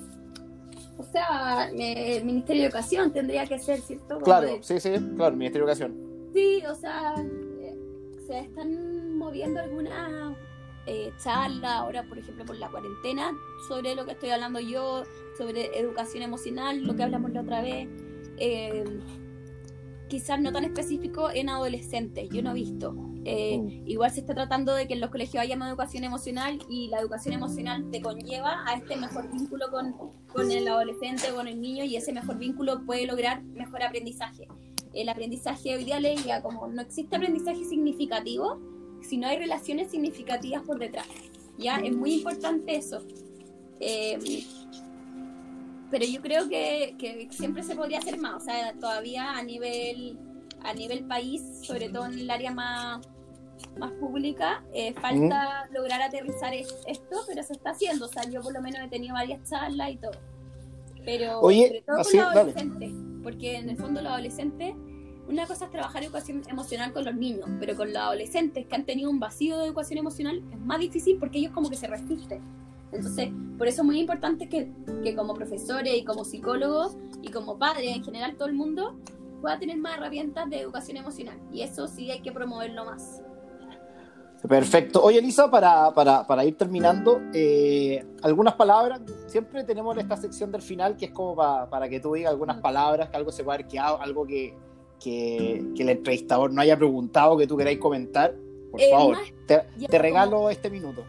O 1.00 1.02
sea, 1.02 1.70
el 1.70 2.24
Ministerio 2.26 2.62
de 2.62 2.68
Educación 2.68 3.10
tendría 3.10 3.46
que 3.46 3.58
ser, 3.58 3.80
¿cierto? 3.80 4.18
claro, 4.18 4.48
sí, 4.60 4.78
sí, 4.78 4.90
claro, 5.16 5.30
el 5.30 5.38
Ministerio 5.38 5.66
de 5.66 5.72
Educación. 5.72 6.30
Sí, 6.34 6.62
o 6.70 6.74
sea, 6.74 7.14
eh, 7.16 7.74
se 8.26 8.40
están 8.40 9.16
moviendo 9.16 9.60
algunas 9.60 10.36
eh, 10.84 11.10
charla 11.16 11.78
ahora, 11.78 12.02
por 12.02 12.18
ejemplo, 12.18 12.44
por 12.44 12.56
la 12.56 12.68
cuarentena, 12.68 13.32
sobre 13.66 13.94
lo 13.94 14.04
que 14.04 14.12
estoy 14.12 14.28
hablando 14.28 14.60
yo, 14.60 15.04
sobre 15.38 15.78
educación 15.78 16.22
emocional, 16.22 16.84
lo 16.84 16.94
que 16.94 17.02
hablamos 17.02 17.32
la 17.32 17.40
otra 17.40 17.62
vez. 17.62 17.88
Eh, 18.36 18.84
quizás 20.08 20.38
no 20.38 20.52
tan 20.52 20.64
específico 20.64 21.30
en 21.30 21.48
adolescentes, 21.48 22.28
yo 22.28 22.42
no 22.42 22.50
he 22.50 22.54
visto. 22.54 22.94
Eh, 23.24 23.58
mm. 23.58 23.88
Igual 23.88 24.10
se 24.10 24.20
está 24.20 24.34
tratando 24.34 24.74
de 24.74 24.86
que 24.86 24.94
en 24.94 25.00
los 25.00 25.10
colegios 25.10 25.42
haya 25.42 25.56
más 25.56 25.68
educación 25.68 26.04
emocional 26.04 26.58
y 26.68 26.88
la 26.88 27.00
educación 27.00 27.34
emocional 27.34 27.90
te 27.90 28.00
conlleva 28.00 28.64
a 28.66 28.74
este 28.74 28.96
mejor 28.96 29.30
vínculo 29.30 29.70
con, 29.70 29.94
con 30.32 30.50
el 30.50 30.66
adolescente, 30.66 31.28
con 31.34 31.46
el 31.46 31.60
niño 31.60 31.84
y 31.84 31.96
ese 31.96 32.12
mejor 32.12 32.38
vínculo 32.38 32.84
puede 32.86 33.06
lograr 33.06 33.42
mejor 33.42 33.82
aprendizaje. 33.82 34.48
El 34.94 35.08
aprendizaje 35.08 35.76
hoy 35.76 35.84
día 35.84 36.00
leía 36.00 36.42
como 36.42 36.66
no 36.66 36.82
existe 36.82 37.16
aprendizaje 37.16 37.64
significativo, 37.64 38.58
si 39.02 39.18
no 39.18 39.28
hay 39.28 39.38
relaciones 39.38 39.90
significativas 39.90 40.62
por 40.62 40.78
detrás. 40.78 41.06
¿ya? 41.58 41.76
Es 41.76 41.94
muy 41.94 42.14
importante 42.14 42.76
eso. 42.76 43.02
Eh, 43.78 44.44
pero 45.90 46.04
yo 46.06 46.20
creo 46.20 46.48
que, 46.48 46.94
que, 46.98 47.28
siempre 47.30 47.62
se 47.62 47.74
podría 47.74 47.98
hacer 47.98 48.18
más, 48.18 48.42
o 48.42 48.44
sea, 48.44 48.74
todavía 48.74 49.32
a 49.32 49.42
nivel, 49.42 50.18
a 50.64 50.74
nivel 50.74 51.04
país, 51.06 51.42
sobre 51.62 51.88
todo 51.88 52.06
en 52.06 52.18
el 52.18 52.30
área 52.30 52.50
más, 52.50 53.06
más 53.78 53.92
pública, 53.92 54.62
eh, 54.72 54.92
falta 54.94 55.68
lograr 55.72 56.02
aterrizar 56.02 56.52
esto, 56.54 57.16
pero 57.26 57.42
se 57.42 57.52
está 57.52 57.70
haciendo, 57.70 58.06
o 58.06 58.08
sea, 58.08 58.24
yo 58.28 58.42
por 58.42 58.52
lo 58.52 58.62
menos 58.62 58.80
he 58.82 58.88
tenido 58.88 59.14
varias 59.14 59.48
charlas 59.48 59.90
y 59.90 59.96
todo. 59.96 60.12
Pero 61.04 61.40
Oye, 61.40 61.66
sobre 61.66 61.82
todo 61.82 61.96
con 62.02 62.16
los 62.16 62.26
adolescentes, 62.26 62.92
porque 63.22 63.56
en 63.56 63.70
el 63.70 63.76
fondo 63.76 64.02
los 64.02 64.12
adolescentes 64.12 64.74
una 65.30 65.46
cosa 65.46 65.66
es 65.66 65.70
trabajar 65.70 66.02
educación 66.02 66.42
emocional 66.48 66.92
con 66.92 67.04
los 67.04 67.14
niños, 67.14 67.48
pero 67.60 67.76
con 67.76 67.88
los 67.92 67.96
adolescentes 67.98 68.66
que 68.66 68.74
han 68.74 68.84
tenido 68.84 69.08
un 69.10 69.20
vacío 69.20 69.58
de 69.58 69.66
educación 69.66 70.00
emocional 70.00 70.42
es 70.50 70.58
más 70.58 70.80
difícil 70.80 71.18
porque 71.18 71.38
ellos 71.38 71.52
como 71.52 71.70
que 71.70 71.76
se 71.76 71.86
resisten. 71.86 72.42
Entonces, 72.90 73.30
por 73.56 73.68
eso 73.68 73.82
es 73.82 73.86
muy 73.86 74.00
importante 74.00 74.48
que, 74.48 74.72
que 75.04 75.14
como 75.14 75.34
profesores 75.34 75.96
y 75.96 76.04
como 76.04 76.24
psicólogos 76.24 76.96
y 77.22 77.30
como 77.30 77.58
padres 77.58 77.94
en 77.96 78.02
general 78.02 78.34
todo 78.34 78.48
el 78.48 78.54
mundo 78.54 78.98
pueda 79.40 79.58
tener 79.58 79.76
más 79.78 79.96
herramientas 79.96 80.48
de 80.50 80.60
educación 80.60 80.96
emocional. 80.96 81.38
Y 81.52 81.62
eso 81.62 81.86
sí 81.86 82.10
hay 82.10 82.20
que 82.20 82.32
promoverlo 82.32 82.84
más. 82.84 83.22
Perfecto. 84.48 85.02
Oye, 85.02 85.18
Elisa, 85.18 85.50
para, 85.50 85.92
para, 85.92 86.26
para 86.26 86.44
ir 86.44 86.56
terminando, 86.56 87.20
eh, 87.34 88.04
algunas 88.22 88.54
palabras. 88.54 89.00
Siempre 89.26 89.64
tenemos 89.64 89.96
esta 89.98 90.16
sección 90.16 90.50
del 90.50 90.62
final 90.62 90.96
que 90.96 91.06
es 91.06 91.10
como 91.10 91.36
para, 91.36 91.68
para 91.68 91.88
que 91.88 92.00
tú 92.00 92.14
digas 92.14 92.30
algunas 92.30 92.58
palabras, 92.58 93.10
que 93.10 93.16
algo 93.16 93.32
se 93.32 93.44
pueda 93.44 93.56
haber 93.56 93.68
quedado, 93.68 94.00
algo 94.00 94.26
que, 94.26 94.54
que, 94.98 95.62
el 95.78 95.88
entrevistador 95.88 96.52
no 96.52 96.62
haya 96.62 96.76
preguntado 96.76 97.36
que 97.36 97.46
tú 97.46 97.56
queráis 97.56 97.78
comentar, 97.78 98.34
por 98.70 98.80
eh, 98.80 98.90
favor, 98.90 99.18
te, 99.46 99.98
regalo 99.98 100.48
este 100.48 100.70
minuto. 100.70 101.04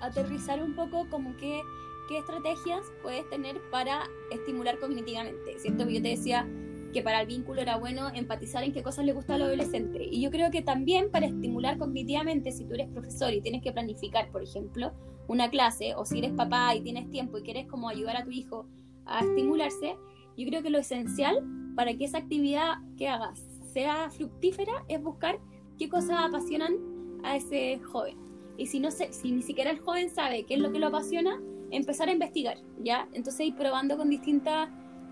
Aterrizar 0.00 0.62
un 0.62 0.74
poco 0.74 1.06
como 1.10 1.36
que 1.36 1.60
qué 2.08 2.18
estrategias 2.18 2.86
puedes 3.02 3.28
tener 3.28 3.60
para 3.70 4.08
estimular 4.30 4.78
cognitivamente. 4.78 5.56
Que 5.62 5.92
yo 5.92 6.02
te 6.02 6.08
decía 6.08 6.48
que 6.92 7.02
para 7.02 7.20
el 7.20 7.26
vínculo 7.26 7.60
era 7.60 7.76
bueno 7.76 8.08
empatizar 8.12 8.64
en 8.64 8.72
qué 8.72 8.82
cosas 8.82 9.04
le 9.04 9.12
gusta 9.12 9.34
al 9.34 9.42
adolescente. 9.42 10.08
Y 10.10 10.20
yo 10.20 10.30
creo 10.30 10.50
que 10.50 10.62
también 10.62 11.10
para 11.10 11.26
estimular 11.26 11.78
cognitivamente, 11.78 12.52
si 12.52 12.64
tú 12.64 12.74
eres 12.74 12.88
profesor 12.88 13.32
y 13.32 13.40
tienes 13.40 13.62
que 13.62 13.72
planificar, 13.72 14.30
por 14.30 14.42
ejemplo, 14.42 14.92
una 15.28 15.48
clase, 15.48 15.94
o 15.94 16.04
si 16.04 16.18
eres 16.18 16.32
papá 16.32 16.74
y 16.74 16.80
tienes 16.80 17.08
tiempo 17.10 17.38
y 17.38 17.42
quieres 17.42 17.66
como 17.66 17.88
ayudar 17.88 18.16
a 18.16 18.24
tu 18.24 18.30
hijo 18.30 18.66
a 19.06 19.20
estimularse, 19.20 19.96
yo 20.36 20.46
creo 20.46 20.62
que 20.62 20.70
lo 20.70 20.78
esencial 20.78 21.44
para 21.76 21.94
que 21.96 22.04
esa 22.04 22.18
actividad 22.18 22.78
que 22.96 23.08
hagas 23.08 23.40
sea 23.72 24.10
fructífera 24.10 24.84
es 24.88 25.00
buscar 25.02 25.38
qué 25.78 25.88
cosas 25.88 26.16
apasionan 26.18 26.74
a 27.22 27.36
ese 27.36 27.78
joven. 27.78 28.16
Y 28.56 28.66
si, 28.66 28.80
no 28.80 28.90
sé, 28.90 29.12
si 29.12 29.30
ni 29.30 29.42
siquiera 29.42 29.70
el 29.70 29.78
joven 29.78 30.10
sabe 30.10 30.44
qué 30.44 30.54
es 30.54 30.60
lo 30.60 30.72
que 30.72 30.78
lo 30.78 30.88
apasiona, 30.88 31.40
empezar 31.70 32.08
a 32.08 32.12
investigar, 32.12 32.58
¿ya? 32.78 33.08
Entonces 33.12 33.46
ir 33.46 33.54
probando 33.54 33.96
con 33.96 34.10
distintas 34.10 34.68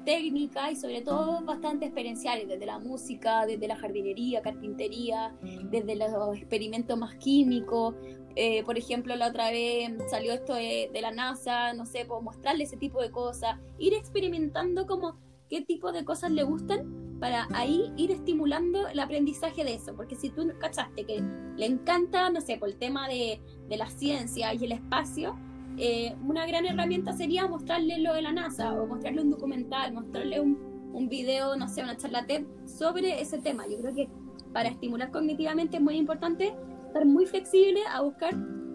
técnicas 0.08 0.72
y 0.72 0.76
sobre 0.76 1.02
todo 1.02 1.44
bastante 1.44 1.84
experienciales, 1.84 2.48
desde 2.48 2.64
la 2.64 2.78
música, 2.78 3.44
desde 3.44 3.68
la 3.68 3.76
jardinería, 3.76 4.40
carpintería, 4.40 5.36
desde 5.64 5.96
los 5.96 6.34
experimentos 6.34 6.96
más 6.96 7.14
químicos. 7.16 7.94
Eh, 8.34 8.62
por 8.64 8.78
ejemplo, 8.78 9.14
la 9.16 9.28
otra 9.28 9.50
vez 9.50 9.90
salió 10.10 10.32
esto 10.32 10.54
de, 10.54 10.88
de 10.90 11.00
la 11.02 11.10
NASA, 11.10 11.74
no 11.74 11.84
sé, 11.84 12.06
pues 12.06 12.22
mostrarle 12.22 12.64
ese 12.64 12.78
tipo 12.78 13.02
de 13.02 13.10
cosas, 13.10 13.58
ir 13.78 13.92
experimentando 13.92 14.86
como 14.86 15.18
qué 15.50 15.60
tipo 15.60 15.92
de 15.92 16.06
cosas 16.06 16.30
le 16.30 16.42
gustan 16.42 17.18
para 17.20 17.46
ahí 17.52 17.92
ir 17.98 18.10
estimulando 18.10 18.88
el 18.88 19.00
aprendizaje 19.00 19.62
de 19.62 19.74
eso, 19.74 19.94
porque 19.94 20.16
si 20.16 20.30
tú 20.30 20.50
cachaste 20.58 21.04
que 21.04 21.22
le 21.54 21.66
encanta, 21.66 22.30
no 22.30 22.40
sé, 22.40 22.56
por 22.56 22.70
el 22.70 22.78
tema 22.78 23.08
de, 23.08 23.42
de 23.68 23.76
la 23.76 23.90
ciencia 23.90 24.54
y 24.54 24.64
el 24.64 24.72
espacio, 24.72 25.36
eh, 25.78 26.16
una 26.26 26.46
gran 26.46 26.66
herramienta 26.66 27.12
sería 27.12 27.46
mostrarle 27.46 27.98
lo 27.98 28.14
de 28.14 28.22
la 28.22 28.32
NASA 28.32 28.72
o 28.72 28.86
mostrarle 28.86 29.22
un 29.22 29.30
documental, 29.30 29.92
mostrarle 29.92 30.40
un, 30.40 30.90
un 30.92 31.08
video, 31.08 31.56
no 31.56 31.68
sé, 31.68 31.82
una 31.82 31.96
charla 31.96 32.26
TED 32.26 32.44
sobre 32.66 33.20
ese 33.20 33.38
tema. 33.38 33.66
Yo 33.68 33.78
creo 33.78 33.94
que 33.94 34.08
para 34.52 34.68
estimular 34.68 35.10
cognitivamente 35.10 35.76
es 35.76 35.82
muy 35.82 35.96
importante 35.96 36.54
estar 36.86 37.04
muy 37.04 37.26
flexible 37.26 37.80
a 37.92 38.00
buscar 38.02 38.34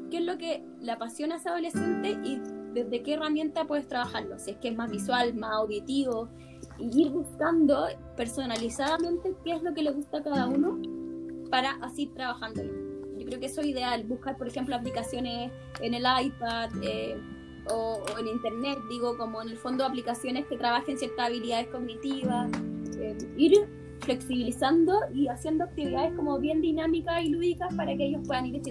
qué 0.10 0.18
es 0.18 0.24
lo 0.24 0.38
que 0.38 0.64
le 0.80 0.92
apasiona 0.92 1.36
a 1.36 1.38
ese 1.38 1.50
adolescente 1.50 2.18
y 2.24 2.40
desde 2.74 3.04
qué 3.04 3.14
herramienta 3.14 3.66
puedes 3.66 3.88
trabajarlo. 3.88 4.38
Si 4.40 4.52
es 4.52 4.58
que 4.58 4.70
es 4.70 4.76
más 4.76 4.90
visual, 4.90 5.34
más 5.36 5.52
auditivo, 5.54 6.30
y 6.80 7.02
ir 7.02 7.12
buscando 7.12 7.88
personalizadamente 8.16 9.36
qué 9.44 9.54
es 9.54 9.64
lo 9.64 9.74
que 9.74 9.84
le 9.84 9.92
gusta 9.92 10.18
a 10.20 10.24
cada 10.24 10.48
uno 10.48 10.80
para 11.50 11.72
así 11.82 12.08
trabajándolo. 12.08 12.83
Yo 13.24 13.30
creo 13.30 13.40
que 13.40 13.46
eso 13.46 13.62
es 13.62 13.68
ideal, 13.68 14.04
buscar 14.04 14.38
por 14.38 14.50
ejemplo 14.50 14.76
aplicaciones 14.76 15.50
en 15.80 15.94
el 15.94 16.04
iPad 16.04 16.72
eh, 16.82 17.16
o, 17.70 18.04
en 18.20 18.28
internet, 18.28 18.78
digo, 18.90 19.18
como 19.18 19.42
en 19.42 19.48
el 19.48 19.58
fondo 19.58 19.86
aplicaciones 19.86 20.46
que 20.48 20.58
trabajen 20.58 20.98
ciertas 20.98 21.28
habilidades 21.28 21.68
cognitivas, 21.68 22.52
eh, 23.00 23.18
ir 23.38 23.66
flexibilizando 24.02 25.00
y 25.14 25.30
haciendo 25.30 25.64
actividades 25.64 26.14
como 26.16 26.38
bien 26.38 26.60
dinámicas 26.60 27.24
y 27.24 27.30
lúdicas 27.30 27.74
para 27.76 27.96
que 27.96 28.08
ellos 28.08 28.24
puedan 28.28 28.46
ir 28.48 28.62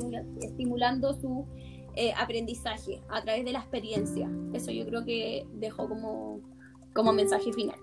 estimulando 0.43 1.15
su 1.15 1.47
eh, 1.97 2.13
aprendizaje 2.19 3.01
a 3.09 3.23
través 3.23 3.47
de 3.47 3.53
la 3.53 3.61
experiencia. 3.61 4.31
Eso 4.53 4.71
yo 4.71 4.85
creo 4.85 5.03
que 5.07 5.47
dejo 5.55 5.89
como, 5.89 6.41
como 6.93 7.15
mensaje 7.15 7.55
final. 7.55 7.79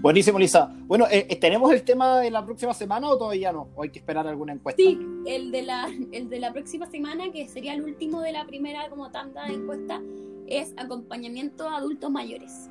Buenísimo, 0.00 0.38
Lisa. 0.38 0.72
Bueno, 0.86 1.06
eh, 1.10 1.26
eh, 1.28 1.36
¿tenemos 1.36 1.72
el 1.72 1.82
tema 1.82 2.20
de 2.20 2.30
la 2.30 2.44
próxima 2.44 2.74
semana 2.74 3.08
o 3.08 3.16
todavía 3.16 3.52
no? 3.52 3.68
¿O 3.74 3.82
hay 3.82 3.90
que 3.90 3.98
esperar 3.98 4.26
alguna 4.26 4.52
encuesta? 4.52 4.82
Sí, 4.82 4.98
el 5.26 5.50
de 5.50 5.62
la, 5.62 5.88
el 6.12 6.28
de 6.28 6.38
la 6.38 6.52
próxima 6.52 6.86
semana, 6.86 7.32
que 7.32 7.48
sería 7.48 7.74
el 7.74 7.82
último 7.82 8.20
de 8.20 8.32
la 8.32 8.46
primera 8.46 8.88
como 8.88 9.10
tanda 9.10 9.46
de 9.46 9.54
encuesta, 9.54 10.00
es 10.46 10.74
acompañamiento 10.76 11.68
a 11.68 11.78
adultos 11.78 12.10
mayores. 12.10 12.70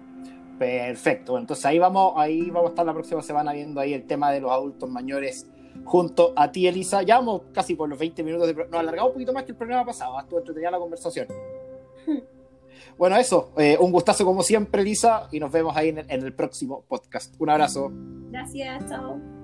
Perfecto, 0.59 1.37
entonces 1.37 1.65
ahí 1.65 1.79
vamos, 1.79 2.13
ahí 2.15 2.49
vamos 2.49 2.67
a 2.67 2.69
estar 2.69 2.85
la 2.85 2.93
próxima 2.93 3.21
semana 3.21 3.51
viendo 3.51 3.81
ahí 3.81 3.93
el 3.93 4.05
tema 4.05 4.31
de 4.31 4.39
los 4.39 4.51
adultos 4.51 4.89
mayores 4.89 5.47
junto 5.83 6.31
a 6.35 6.51
ti, 6.51 6.67
Elisa. 6.67 7.01
Ya 7.01 7.17
vamos 7.17 7.41
casi 7.51 7.75
por 7.75 7.89
los 7.89 7.99
20 7.99 8.23
minutos, 8.23 8.47
de, 8.47 8.53
nos 8.53 8.75
alargamos 8.75 9.09
un 9.09 9.13
poquito 9.15 9.33
más 9.33 9.43
que 9.43 9.51
el 9.51 9.57
programa 9.57 9.85
pasado, 9.85 10.17
estuvo 10.19 10.39
entretenida 10.39 10.71
la 10.71 10.79
conversación. 10.79 11.27
Bueno, 12.97 13.17
eso, 13.17 13.51
eh, 13.57 13.77
un 13.79 13.91
gustazo 13.91 14.25
como 14.25 14.43
siempre, 14.43 14.83
Lisa, 14.83 15.27
y 15.31 15.39
nos 15.39 15.51
vemos 15.51 15.75
ahí 15.75 15.89
en 15.89 16.05
el 16.09 16.33
próximo 16.33 16.83
podcast. 16.87 17.35
Un 17.39 17.49
abrazo. 17.49 17.91
Gracias, 18.31 18.89
chao. 18.89 19.34